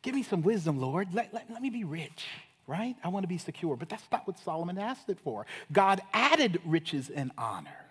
[0.02, 1.08] give me some wisdom, Lord.
[1.12, 2.24] Let, let, let me be rich,
[2.68, 2.94] right?
[3.02, 3.74] I want to be secure.
[3.74, 5.44] But that's not what Solomon asked it for.
[5.72, 7.85] God added riches and honor.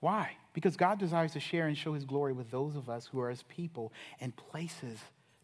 [0.00, 0.36] Why?
[0.54, 3.30] Because God desires to share and show his glory with those of us who are
[3.30, 4.98] his people in places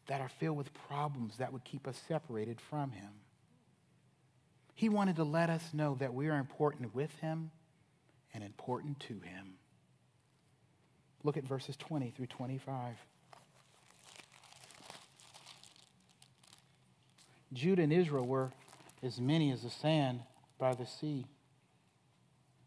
[0.07, 3.11] that are filled with problems that would keep us separated from him.
[4.75, 7.51] He wanted to let us know that we are important with him
[8.35, 9.55] and important to him.
[11.23, 12.95] Look at verses 20 through 25.
[17.53, 18.53] Judah and Israel were
[19.03, 20.21] as many as the sand
[20.59, 21.27] by the sea.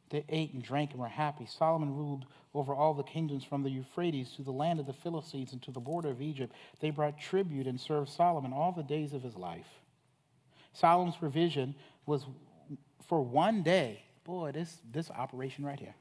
[0.10, 1.46] They ate and drank and were happy.
[1.46, 5.54] Solomon ruled over all the kingdoms from the Euphrates to the land of the Philistines
[5.54, 6.54] and to the border of Egypt.
[6.80, 9.68] They brought tribute and served Solomon all the days of his life.
[10.74, 11.76] Solomon's provision
[12.06, 12.26] was
[13.08, 14.04] for one day.
[14.24, 15.96] Boy, this, this operation right here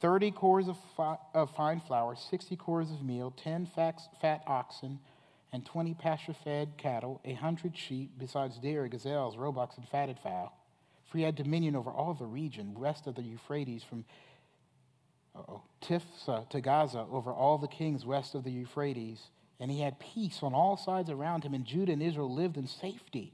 [0.00, 5.00] 30 cors of, fi- of fine flour, 60 cors of meal, 10 fat, fat oxen,
[5.52, 10.57] and 20 pasture fed cattle, a 100 sheep, besides deer, gazelles, roebucks, and fatted fowl
[11.08, 14.04] for he had dominion over all the region west of the Euphrates, from
[15.82, 19.20] Tiphsah to Gaza, over all the kings west of the Euphrates,
[19.58, 22.66] and he had peace on all sides around him, and Judah and Israel lived in
[22.66, 23.32] safety.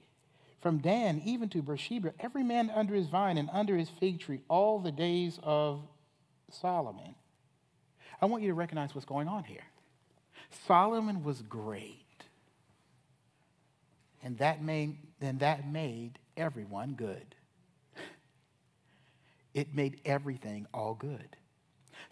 [0.60, 4.40] From Dan even to Beersheba, every man under his vine and under his fig tree,
[4.48, 5.82] all the days of
[6.50, 7.14] Solomon.
[8.22, 9.64] I want you to recognize what's going on here.
[10.66, 11.98] Solomon was great.
[14.22, 17.34] And that made, and that made everyone good.
[19.54, 21.36] It made everything all good.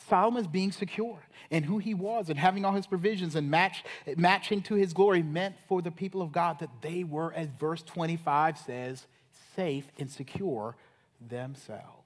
[0.09, 3.85] Solomon's being secure in who he was and having all his provisions and match,
[4.17, 7.83] matching to his glory meant for the people of God that they were, as verse
[7.83, 9.07] 25 says,
[9.55, 10.77] safe and secure
[11.21, 11.99] themselves.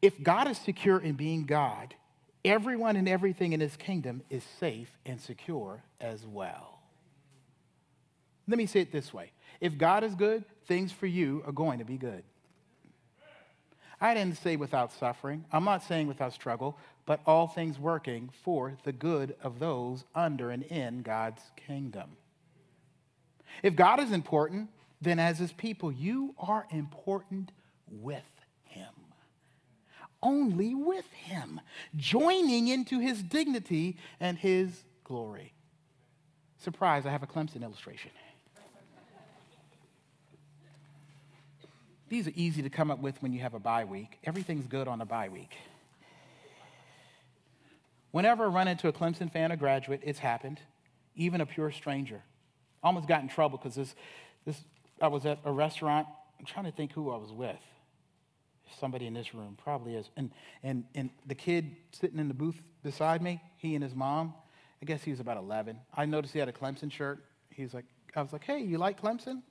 [0.00, 1.94] If God is secure in being God,
[2.44, 6.80] everyone and everything in his kingdom is safe and secure as well.
[8.46, 11.78] Let me say it this way if God is good, things for you are going
[11.78, 12.22] to be good.
[14.04, 15.46] I didn't say without suffering.
[15.50, 20.50] I'm not saying without struggle, but all things working for the good of those under
[20.50, 22.10] and in God's kingdom.
[23.62, 24.68] If God is important,
[25.00, 27.50] then as his people, you are important
[27.90, 28.30] with
[28.64, 28.92] him.
[30.22, 31.62] Only with him,
[31.96, 35.54] joining into his dignity and his glory.
[36.58, 38.10] Surprise, I have a Clemson illustration.
[42.14, 44.20] These are easy to come up with when you have a bye week.
[44.22, 45.56] Everything's good on a bye week.
[48.12, 50.60] Whenever I run into a Clemson fan or graduate, it's happened,
[51.16, 52.22] even a pure stranger.
[52.84, 53.96] Almost got in trouble because this,
[54.44, 54.62] this,
[55.02, 56.06] I was at a restaurant.
[56.38, 57.58] I'm trying to think who I was with.
[58.78, 60.08] Somebody in this room probably is.
[60.16, 60.30] And,
[60.62, 64.34] and, and the kid sitting in the booth beside me, he and his mom,
[64.80, 65.80] I guess he was about 11.
[65.92, 67.24] I noticed he had a Clemson shirt.
[67.50, 69.42] He's like, I was like, hey, you like Clemson?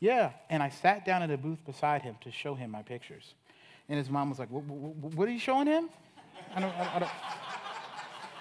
[0.00, 0.32] Yeah.
[0.48, 3.34] And I sat down in a booth beside him to show him my pictures.
[3.88, 5.90] And his mom was like, What are you showing him?
[6.54, 7.10] I don't, I, I don't.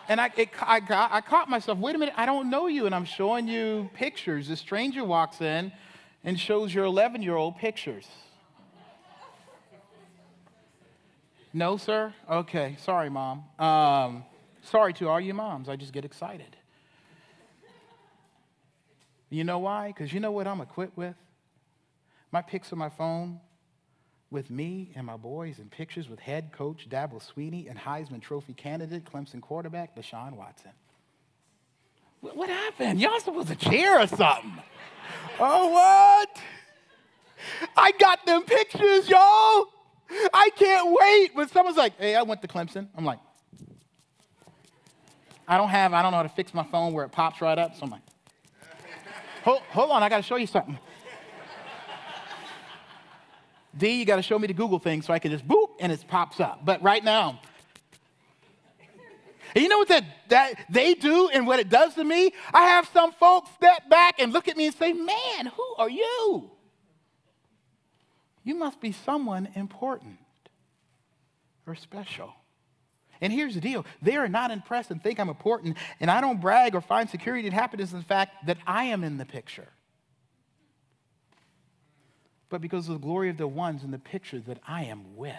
[0.07, 2.88] And I, it, I, got, I caught myself, wait a minute, I don't know you.
[2.88, 4.49] And I'm showing you pictures.
[4.49, 5.72] A stranger walks in
[6.24, 8.07] and shows your 11 year old pictures.
[11.53, 12.14] No, sir?
[12.30, 12.78] Okay.
[12.80, 13.43] Sorry, mom.
[13.57, 14.24] Um,
[14.64, 15.70] sorry to all you moms.
[15.70, 16.55] I just get excited.
[19.30, 19.88] You know why?
[19.88, 21.16] Because you know what I'm equipped with?
[22.32, 23.40] My pics on my phone
[24.32, 28.54] with me and my boys and pictures with head coach Dabo Swinney and Heisman Trophy
[28.54, 30.72] candidate Clemson quarterback Deshaun Watson.
[32.22, 33.00] What happened?
[33.00, 34.62] Y'all supposed to cheer or something.
[35.40, 36.42] oh, what?
[37.78, 39.68] I got them pictures, y'all.
[40.34, 41.36] I can't wait.
[41.36, 43.20] When someone's like, hey, I went to Clemson, I'm like,
[45.48, 47.58] I don't have, I don't know how to fix my phone where it pops right
[47.58, 47.76] up.
[47.76, 48.02] So I'm like,
[49.44, 50.78] hold, hold on, I got to show you something.
[53.80, 55.92] D, you got to show me the Google thing so I can just boop and
[55.92, 56.66] it pops up.
[56.66, 57.40] But right now,
[59.56, 62.32] and you know what that, that they do and what it does to me?
[62.54, 65.90] I have some folks step back and look at me and say, Man, who are
[65.90, 66.52] you?
[68.44, 70.20] You must be someone important
[71.66, 72.34] or special.
[73.22, 76.40] And here's the deal they are not impressed and think I'm important, and I don't
[76.40, 79.68] brag or find security and happiness in the fact that I am in the picture
[82.50, 85.36] but because of the glory of the ones in the picture that I am with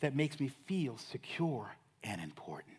[0.00, 2.73] that makes me feel secure and important.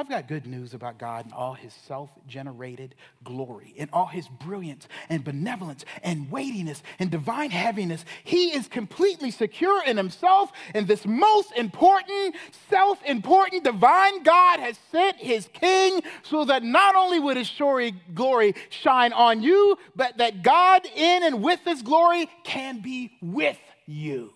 [0.00, 4.26] I've got good news about God and all his self generated glory and all his
[4.28, 8.06] brilliance and benevolence and weightiness and divine heaviness.
[8.24, 12.34] He is completely secure in himself, and this most important,
[12.70, 17.52] self important divine God has sent his king so that not only would his
[18.14, 23.58] glory shine on you, but that God in and with his glory can be with
[23.84, 24.32] you.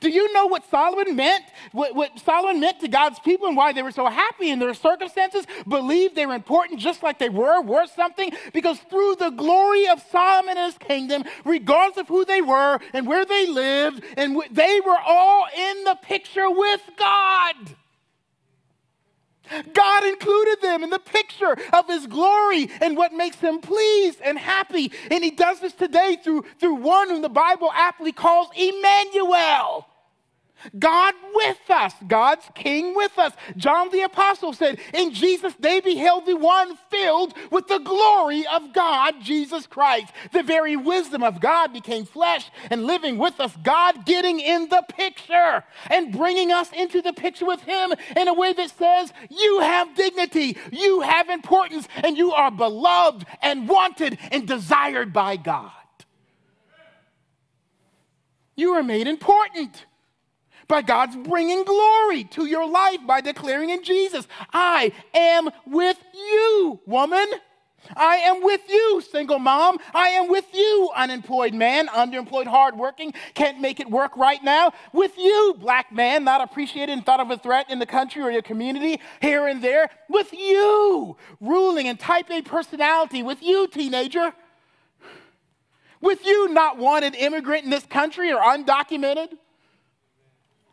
[0.00, 1.44] Do you know what Solomon meant?
[1.72, 4.74] What, what, Solomon meant to God's people and why they were so happy in their
[4.74, 8.32] circumstances, believed they were important just like they were, worth something?
[8.52, 13.06] Because through the glory of Solomon and his kingdom, regardless of who they were and
[13.06, 17.76] where they lived, and they were all in the picture with God.
[19.72, 24.38] God included them in the picture of his glory and what makes him pleased and
[24.38, 24.92] happy.
[25.10, 29.88] And he does this today through, through one whom the Bible aptly calls Emmanuel.
[30.78, 33.32] God with us, God's King with us.
[33.56, 38.72] John the Apostle said, In Jesus they beheld the one filled with the glory of
[38.72, 40.12] God, Jesus Christ.
[40.32, 44.84] The very wisdom of God became flesh and living with us, God getting in the
[44.88, 49.60] picture and bringing us into the picture with Him in a way that says, You
[49.60, 55.72] have dignity, you have importance, and you are beloved and wanted and desired by God.
[58.56, 59.86] You are made important.
[60.68, 66.80] By God's bringing glory to your life by declaring in Jesus, I am with you,
[66.86, 67.26] woman.
[67.96, 69.78] I am with you, single mom.
[69.92, 74.72] I am with you, unemployed man, underemployed, hardworking, can't make it work right now.
[74.92, 78.30] With you, black man, not appreciated and thought of a threat in the country or
[78.30, 79.90] your community, here and there.
[80.08, 83.22] With you, ruling and type A personality.
[83.22, 84.32] With you, teenager.
[86.00, 89.28] With you, not wanted immigrant in this country or undocumented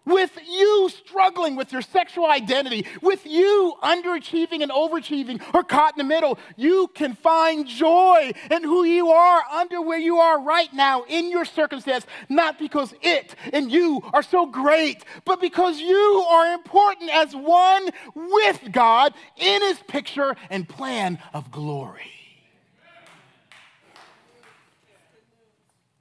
[0.06, 5.97] with you struggling with your sexual identity, with you underachieving and overachieving or caught in
[5.97, 10.74] the middle, you can find joy in who you are under where you are right
[10.74, 16.26] now in your circumstance, not because it and you are so great, but because you
[16.30, 22.12] are important as one with God in his picture and plan of glory.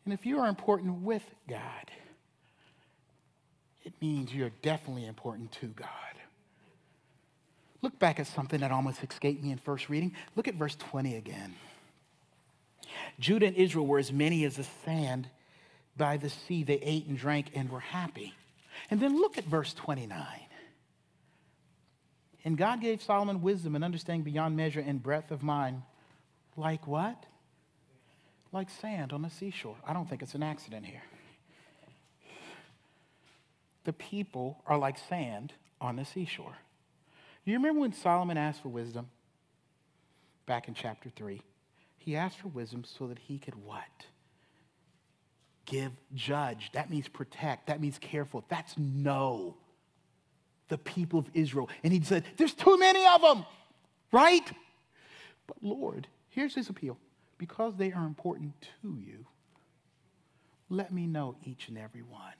[0.05, 1.90] And if you are important with God,
[4.01, 5.88] means you're definitely important to God.
[7.82, 10.14] Look back at something that almost escaped me in first reading.
[10.36, 11.55] Look at verse 20 again.
[13.18, 15.28] Judah and Israel were as many as the sand
[15.96, 16.62] by the sea.
[16.62, 18.34] They ate and drank and were happy.
[18.90, 20.26] And then look at verse 29.
[22.44, 25.82] And God gave Solomon wisdom and understanding beyond measure and breadth of mind.
[26.57, 27.24] Like what?
[28.53, 29.76] Like sand on the seashore.
[29.86, 31.03] I don't think it's an accident here
[33.85, 36.57] the people are like sand on the seashore.
[37.45, 39.09] You remember when Solomon asked for wisdom
[40.47, 41.41] back in chapter 3?
[41.99, 43.83] He asked for wisdom so that he could what?
[45.66, 46.70] Give, judge.
[46.72, 47.68] That means protect.
[47.68, 48.45] That means careful.
[48.49, 49.57] That's know
[50.68, 51.68] the people of Israel.
[51.83, 53.45] And he said, There's too many of them,
[54.12, 54.51] right?
[55.47, 56.97] But Lord, here's his appeal
[57.37, 58.53] because they are important
[58.83, 59.26] to you,
[60.68, 62.33] let me know each and every one.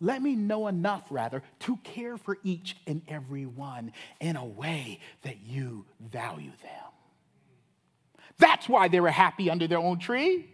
[0.00, 5.00] Let me know enough, rather, to care for each and every one in a way
[5.22, 6.92] that you value them.
[8.38, 10.48] That's why they were happy under their own tree.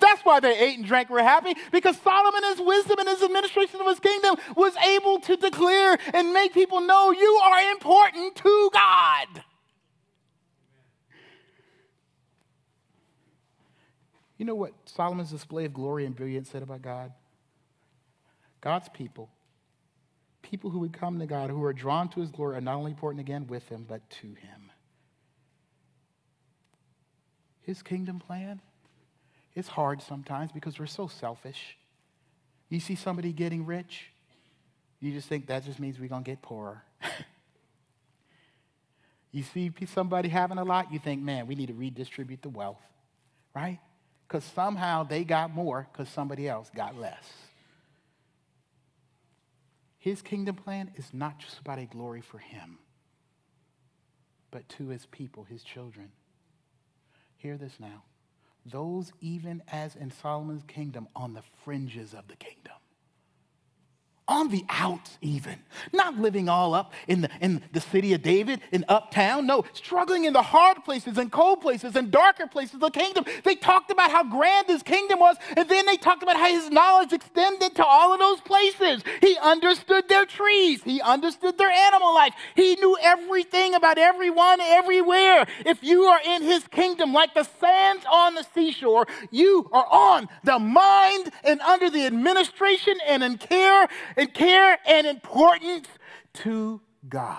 [0.00, 3.80] That's why they ate and drank were happy, because Solomon, his wisdom and his administration
[3.80, 8.70] of his kingdom, was able to declare and make people know you are important to
[8.72, 9.42] God.
[14.38, 17.12] You know what Solomon's display of glory and brilliance said about God?
[18.62, 19.28] God's people,
[20.40, 22.92] people who would come to God, who are drawn to his glory, are not only
[22.92, 24.70] important again with him, but to him.
[27.62, 28.60] His kingdom plan
[29.54, 31.76] is hard sometimes because we're so selfish.
[32.68, 34.06] You see somebody getting rich,
[35.00, 36.84] you just think that just means we're going to get poorer.
[39.32, 42.80] you see somebody having a lot, you think, man, we need to redistribute the wealth,
[43.54, 43.80] right?
[44.28, 47.24] Because somehow they got more because somebody else got less.
[50.02, 52.78] His kingdom plan is not just about a glory for him,
[54.50, 56.10] but to his people, his children.
[57.36, 58.02] Hear this now.
[58.66, 62.74] Those, even as in Solomon's kingdom, on the fringes of the kingdom
[64.32, 65.56] on the outs even.
[65.92, 69.64] Not living all up in the, in the city of david in uptown no.
[69.74, 73.26] Struggling in the hard places and cold places and darker places of the kingdom.
[73.44, 76.70] They talked about how grand his kingdom was and then they talked about how his
[76.70, 79.02] knowledge extended to all of those places.
[79.20, 80.82] He understood their trees.
[80.82, 82.32] He understood their animal life.
[82.56, 85.46] He knew everything about everyone everywhere.
[85.66, 90.28] If you are in his kingdom like the sands on the seashore you are on
[90.44, 93.88] the mind and under the administration and in care
[94.22, 95.88] and care and importance
[96.32, 97.38] to God.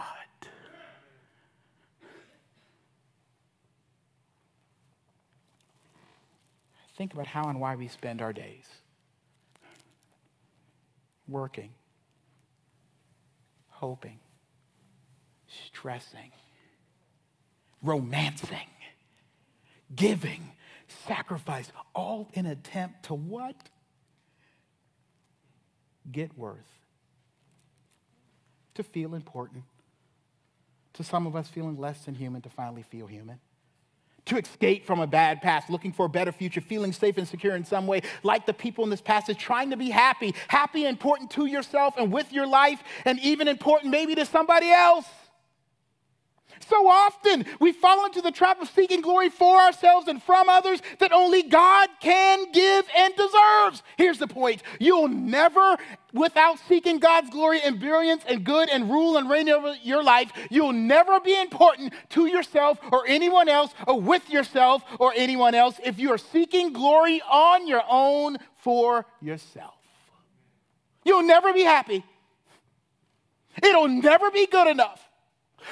[6.97, 8.65] Think about how and why we spend our days
[11.27, 11.71] working,
[13.69, 14.19] hoping,
[15.47, 16.31] stressing,
[17.81, 18.57] romancing,
[19.95, 20.51] giving,
[21.07, 23.55] sacrifice, all in attempt to what?
[26.11, 26.57] Get worth,
[28.75, 29.63] to feel important,
[30.93, 33.39] to some of us feeling less than human, to finally feel human.
[34.27, 37.55] To escape from a bad past, looking for a better future, feeling safe and secure
[37.55, 41.29] in some way, like the people in this passage, trying to be happy, happy important
[41.31, 45.05] to yourself and with your life, and even important maybe to somebody else.
[46.59, 50.81] So often we fall into the trap of seeking glory for ourselves and from others
[50.99, 53.83] that only God can give and deserves.
[53.97, 55.77] Here's the point you'll never,
[56.13, 60.31] without seeking God's glory and brilliance and good and rule and reign over your life,
[60.49, 65.79] you'll never be important to yourself or anyone else or with yourself or anyone else
[65.83, 69.73] if you are seeking glory on your own for yourself.
[71.05, 72.03] You'll never be happy.
[73.61, 75.02] It'll never be good enough.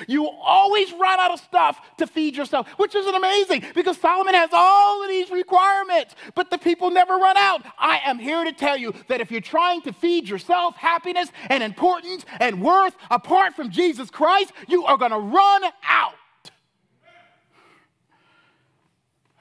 [0.08, 4.50] You always run out of stuff to feed yourself, which isn't amazing because Solomon has
[4.54, 7.62] all of these requirements, but the people never run out.
[7.78, 11.64] I am here to tell you that if you're trying to feed yourself happiness and
[11.64, 16.14] importance and worth apart from Jesus Christ, you are going to run out.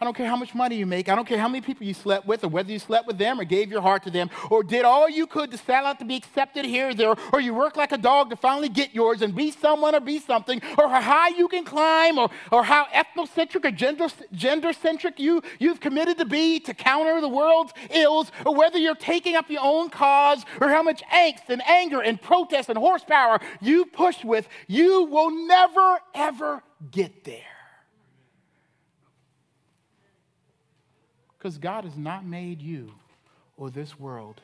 [0.00, 1.10] I don't care how much money you make.
[1.10, 3.38] I don't care how many people you slept with, or whether you slept with them,
[3.38, 6.06] or gave your heart to them, or did all you could to sell out to
[6.06, 9.20] be accepted here or there, or you work like a dog to finally get yours
[9.20, 12.86] and be someone or be something, or how high you can climb, or, or how
[12.86, 18.32] ethnocentric or gender, gender centric you, you've committed to be to counter the world's ills,
[18.46, 22.22] or whether you're taking up your own cause, or how much angst and anger and
[22.22, 27.59] protest and horsepower you push with, you will never, ever get there.
[31.40, 32.92] Because God has not made you
[33.56, 34.42] or this world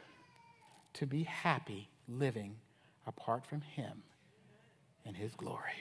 [0.94, 2.56] to be happy living
[3.06, 4.02] apart from Him
[5.04, 5.74] and His glory.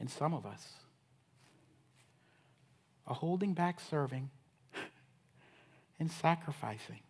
[0.00, 0.66] And some of us
[3.06, 4.30] are holding back serving
[6.00, 7.00] and sacrificing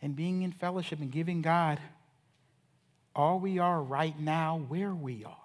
[0.00, 1.78] and being in fellowship and giving God
[3.14, 5.43] all we are right now where we are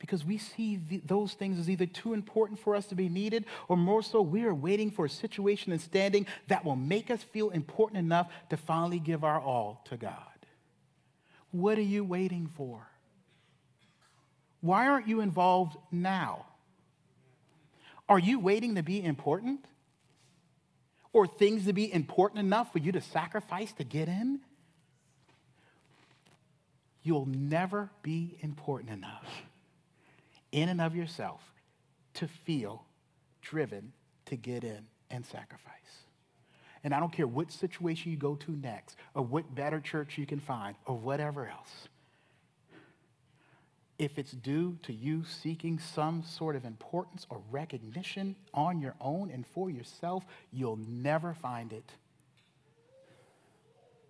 [0.00, 3.44] because we see the, those things as either too important for us to be needed,
[3.68, 7.22] or more so, we are waiting for a situation and standing that will make us
[7.22, 10.16] feel important enough to finally give our all to God.
[11.52, 12.88] What are you waiting for?
[14.62, 16.46] Why aren't you involved now?
[18.08, 19.64] Are you waiting to be important?
[21.12, 24.40] Or things to be important enough for you to sacrifice to get in?
[27.02, 29.26] You'll never be important enough
[30.52, 31.40] in and of yourself
[32.14, 32.84] to feel
[33.42, 33.92] driven
[34.26, 35.74] to get in and sacrifice.
[36.82, 40.26] And I don't care what situation you go to next, or what better church you
[40.26, 41.88] can find, or whatever else.
[43.98, 49.30] If it's due to you seeking some sort of importance or recognition on your own
[49.30, 51.92] and for yourself, you'll never find it.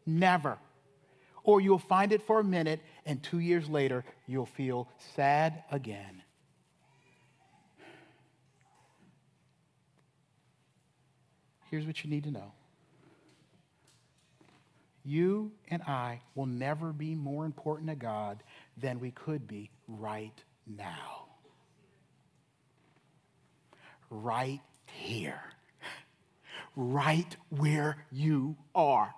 [0.07, 0.59] Never.
[1.43, 6.20] Or you'll find it for a minute, and two years later, you'll feel sad again.
[11.71, 12.53] Here's what you need to know
[15.05, 18.43] you and I will never be more important to God
[18.77, 21.27] than we could be right now.
[24.11, 25.43] Right here.
[26.77, 29.15] Right where you are.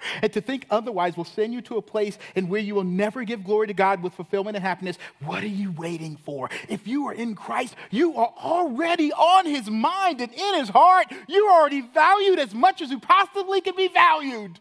[0.22, 3.24] And to think otherwise will send you to a place in where you will never
[3.24, 4.98] give glory to God with fulfillment and happiness.
[5.24, 6.50] What are you waiting for?
[6.68, 11.06] If you are in Christ, you are already on his mind and in his heart.
[11.28, 14.60] You're already valued as much as you possibly can be valued.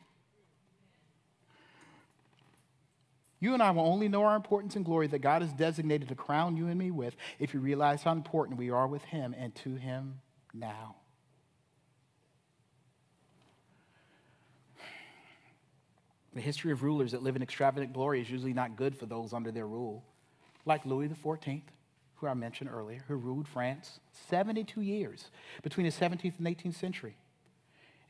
[3.39, 6.15] You and I will only know our importance and glory that God has designated to
[6.15, 9.55] crown you and me with if you realize how important we are with him and
[9.55, 10.19] to him
[10.53, 10.95] now.
[16.33, 19.33] The history of rulers that live in extravagant glory is usually not good for those
[19.33, 20.03] under their rule,
[20.65, 21.61] like Louis XIV,
[22.15, 23.99] who I mentioned earlier, who ruled France
[24.29, 25.31] 72 years
[25.63, 27.15] between the 17th and 18th century.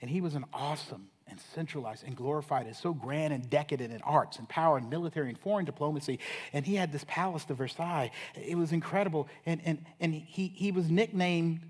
[0.02, 4.02] And he was an awesome and centralized and glorified and so grand and decadent in
[4.02, 6.20] arts and power and military and foreign diplomacy.
[6.54, 8.12] And he had this palace to Versailles.
[8.36, 9.28] It was incredible.
[9.46, 11.62] And, and, and he, he was nicknamed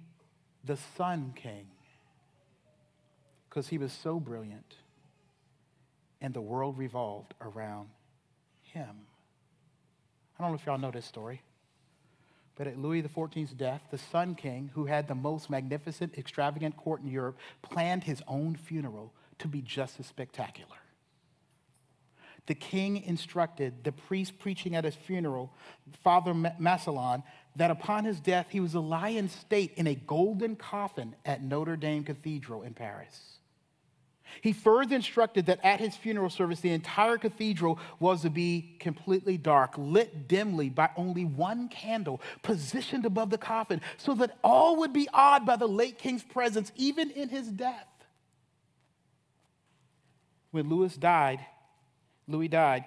[0.63, 1.67] the Sun King
[3.49, 4.75] because he was so brilliant
[6.21, 7.89] and the world revolved around
[8.61, 8.89] him.
[10.37, 11.41] I don't know if y'all know this story,
[12.55, 17.01] but at Louis XIV's death, the Sun King, who had the most magnificent, extravagant court
[17.01, 20.75] in Europe, planned his own funeral to be just as spectacular.
[22.47, 25.53] The king instructed the priest preaching at his funeral,
[26.03, 27.23] Father Massillon,
[27.55, 31.43] that upon his death he was to lie in state in a golden coffin at
[31.43, 33.38] Notre Dame Cathedral in Paris.
[34.41, 39.37] He further instructed that at his funeral service, the entire cathedral was to be completely
[39.37, 44.93] dark, lit dimly by only one candle positioned above the coffin, so that all would
[44.93, 47.87] be awed by the late king's presence, even in his death.
[50.51, 51.45] When Louis died,
[52.27, 52.85] Louis died,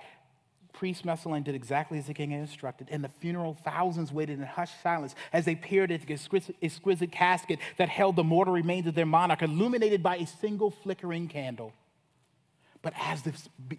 [0.82, 2.88] priest Massillon did exactly as the king had instructed.
[2.88, 7.12] In the funeral, thousands waited in hushed silence as they peered at the exquisite, exquisite
[7.12, 11.72] casket that held the mortal remains of their monarch, illuminated by a single flickering candle.
[12.82, 13.22] But as,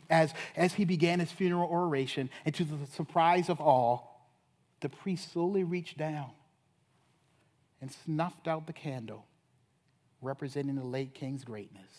[0.10, 4.30] as, as he began his funeral oration, and to the surprise of all,
[4.80, 6.32] the priest slowly reached down
[7.82, 9.26] and snuffed out the candle
[10.22, 11.92] representing the late king's greatness.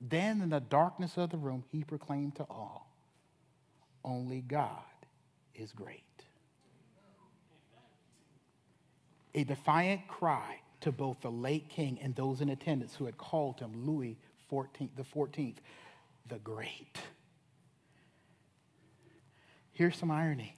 [0.00, 2.91] Then, in the darkness of the room, he proclaimed to all,
[4.04, 4.82] Only God
[5.54, 6.02] is great.
[9.34, 13.60] A defiant cry to both the late king and those in attendance who had called
[13.60, 14.18] him Louis
[14.50, 15.56] XIV, the 14th,
[16.28, 16.98] the Great.
[19.72, 20.56] Here's some irony.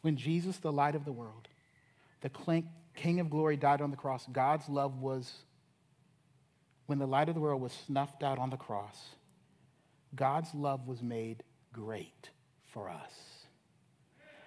[0.00, 1.46] When Jesus, the light of the world,
[2.22, 2.64] the
[2.96, 5.32] King of glory, died on the cross, God's love was,
[6.86, 8.96] when the light of the world was snuffed out on the cross,
[10.14, 11.42] God's love was made
[11.72, 12.30] great
[12.72, 13.12] for us.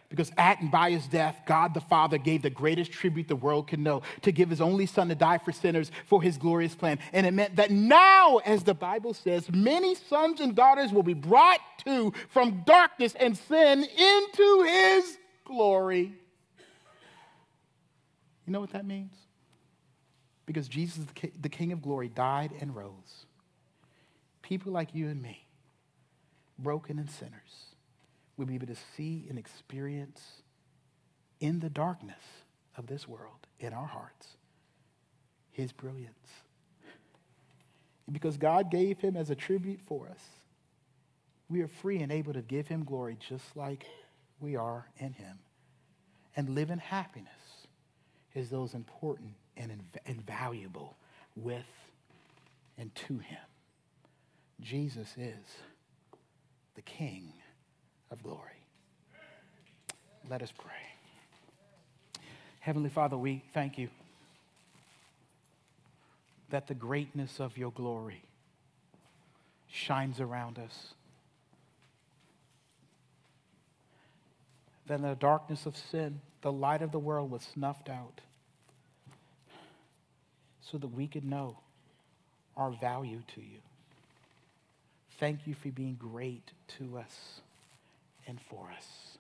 [0.10, 3.68] Because at and by his death, God the Father gave the greatest tribute the world
[3.68, 7.00] could know to give his only son to die for sinners for his glorious plan.
[7.12, 11.16] And it meant that now, as the Bible says, many sons and daughters will be
[11.16, 16.14] brought to from darkness and sin into his glory.
[18.46, 19.14] You know what that means?
[20.46, 21.04] Because Jesus,
[21.42, 23.26] the King of glory, died and rose.
[24.44, 25.45] People like you and me,
[26.58, 27.76] broken and sinners,
[28.38, 30.22] will be able to see and experience
[31.40, 32.22] in the darkness
[32.78, 34.38] of this world, in our hearts,
[35.52, 36.30] his brilliance.
[38.12, 40.20] Because God gave him as a tribute for us,
[41.50, 43.86] we are free and able to give him glory just like
[44.40, 45.40] we are in him
[46.36, 47.30] and live in happiness
[48.36, 49.72] as those important and
[50.06, 50.96] invaluable
[51.36, 51.66] with
[52.78, 53.38] and to him.
[54.62, 55.58] Jesus is
[56.76, 57.34] the King
[58.12, 58.42] of glory.
[60.30, 60.74] Let us pray.
[62.60, 63.90] Heavenly Father, we thank you
[66.50, 68.24] that the greatness of your glory
[69.70, 70.94] shines around us.
[74.88, 78.22] That in the darkness of sin, the light of the world was snuffed out
[80.62, 81.58] so that we could know
[82.56, 83.60] our value to you.
[85.20, 87.42] Thank you for being great to us
[88.28, 89.18] and for us.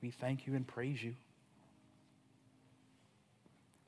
[0.00, 1.14] We thank you and praise you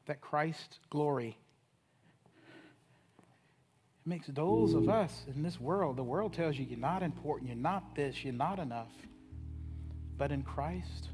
[0.06, 1.36] that Christ's glory
[4.04, 7.56] makes those of us in this world, the world tells you you're not important, you're
[7.56, 8.90] not this, you're not enough.
[10.18, 11.10] But in Christ,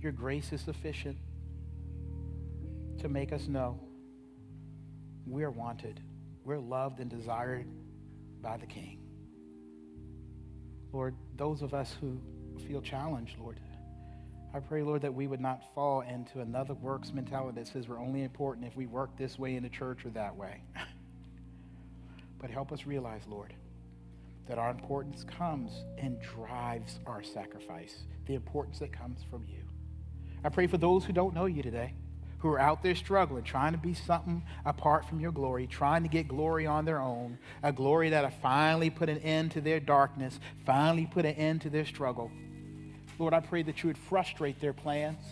[0.00, 1.18] your grace is sufficient
[3.00, 3.83] to make us know
[5.26, 6.00] we're wanted.
[6.44, 7.66] We're loved and desired
[8.42, 8.98] by the King.
[10.92, 12.20] Lord, those of us who
[12.68, 13.58] feel challenged, Lord,
[14.54, 17.98] I pray, Lord, that we would not fall into another works mentality that says we're
[17.98, 20.62] only important if we work this way in the church or that way.
[22.40, 23.52] but help us realize, Lord,
[24.46, 29.62] that our importance comes and drives our sacrifice, the importance that comes from you.
[30.44, 31.94] I pray for those who don't know you today
[32.44, 36.10] who are out there struggling, trying to be something apart from your glory, trying to
[36.10, 40.38] get glory on their own, a glory that'll finally put an end to their darkness,
[40.66, 42.30] finally put an end to their struggle.
[43.18, 45.24] Lord, I pray that you would frustrate their plans.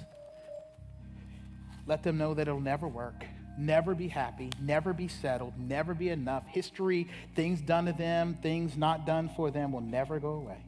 [1.87, 3.27] Let them know that it'll never work,
[3.59, 6.47] never be happy, never be settled, never be enough.
[6.47, 10.65] History, things done to them, things not done for them will never go away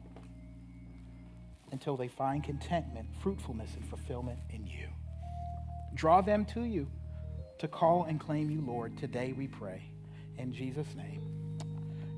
[1.71, 4.89] until they find contentment, fruitfulness, and fulfillment in you.
[5.95, 6.87] Draw them to you
[7.59, 8.97] to call and claim you, Lord.
[8.97, 9.89] Today we pray.
[10.37, 11.21] In Jesus' name,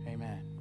[0.08, 0.57] amen.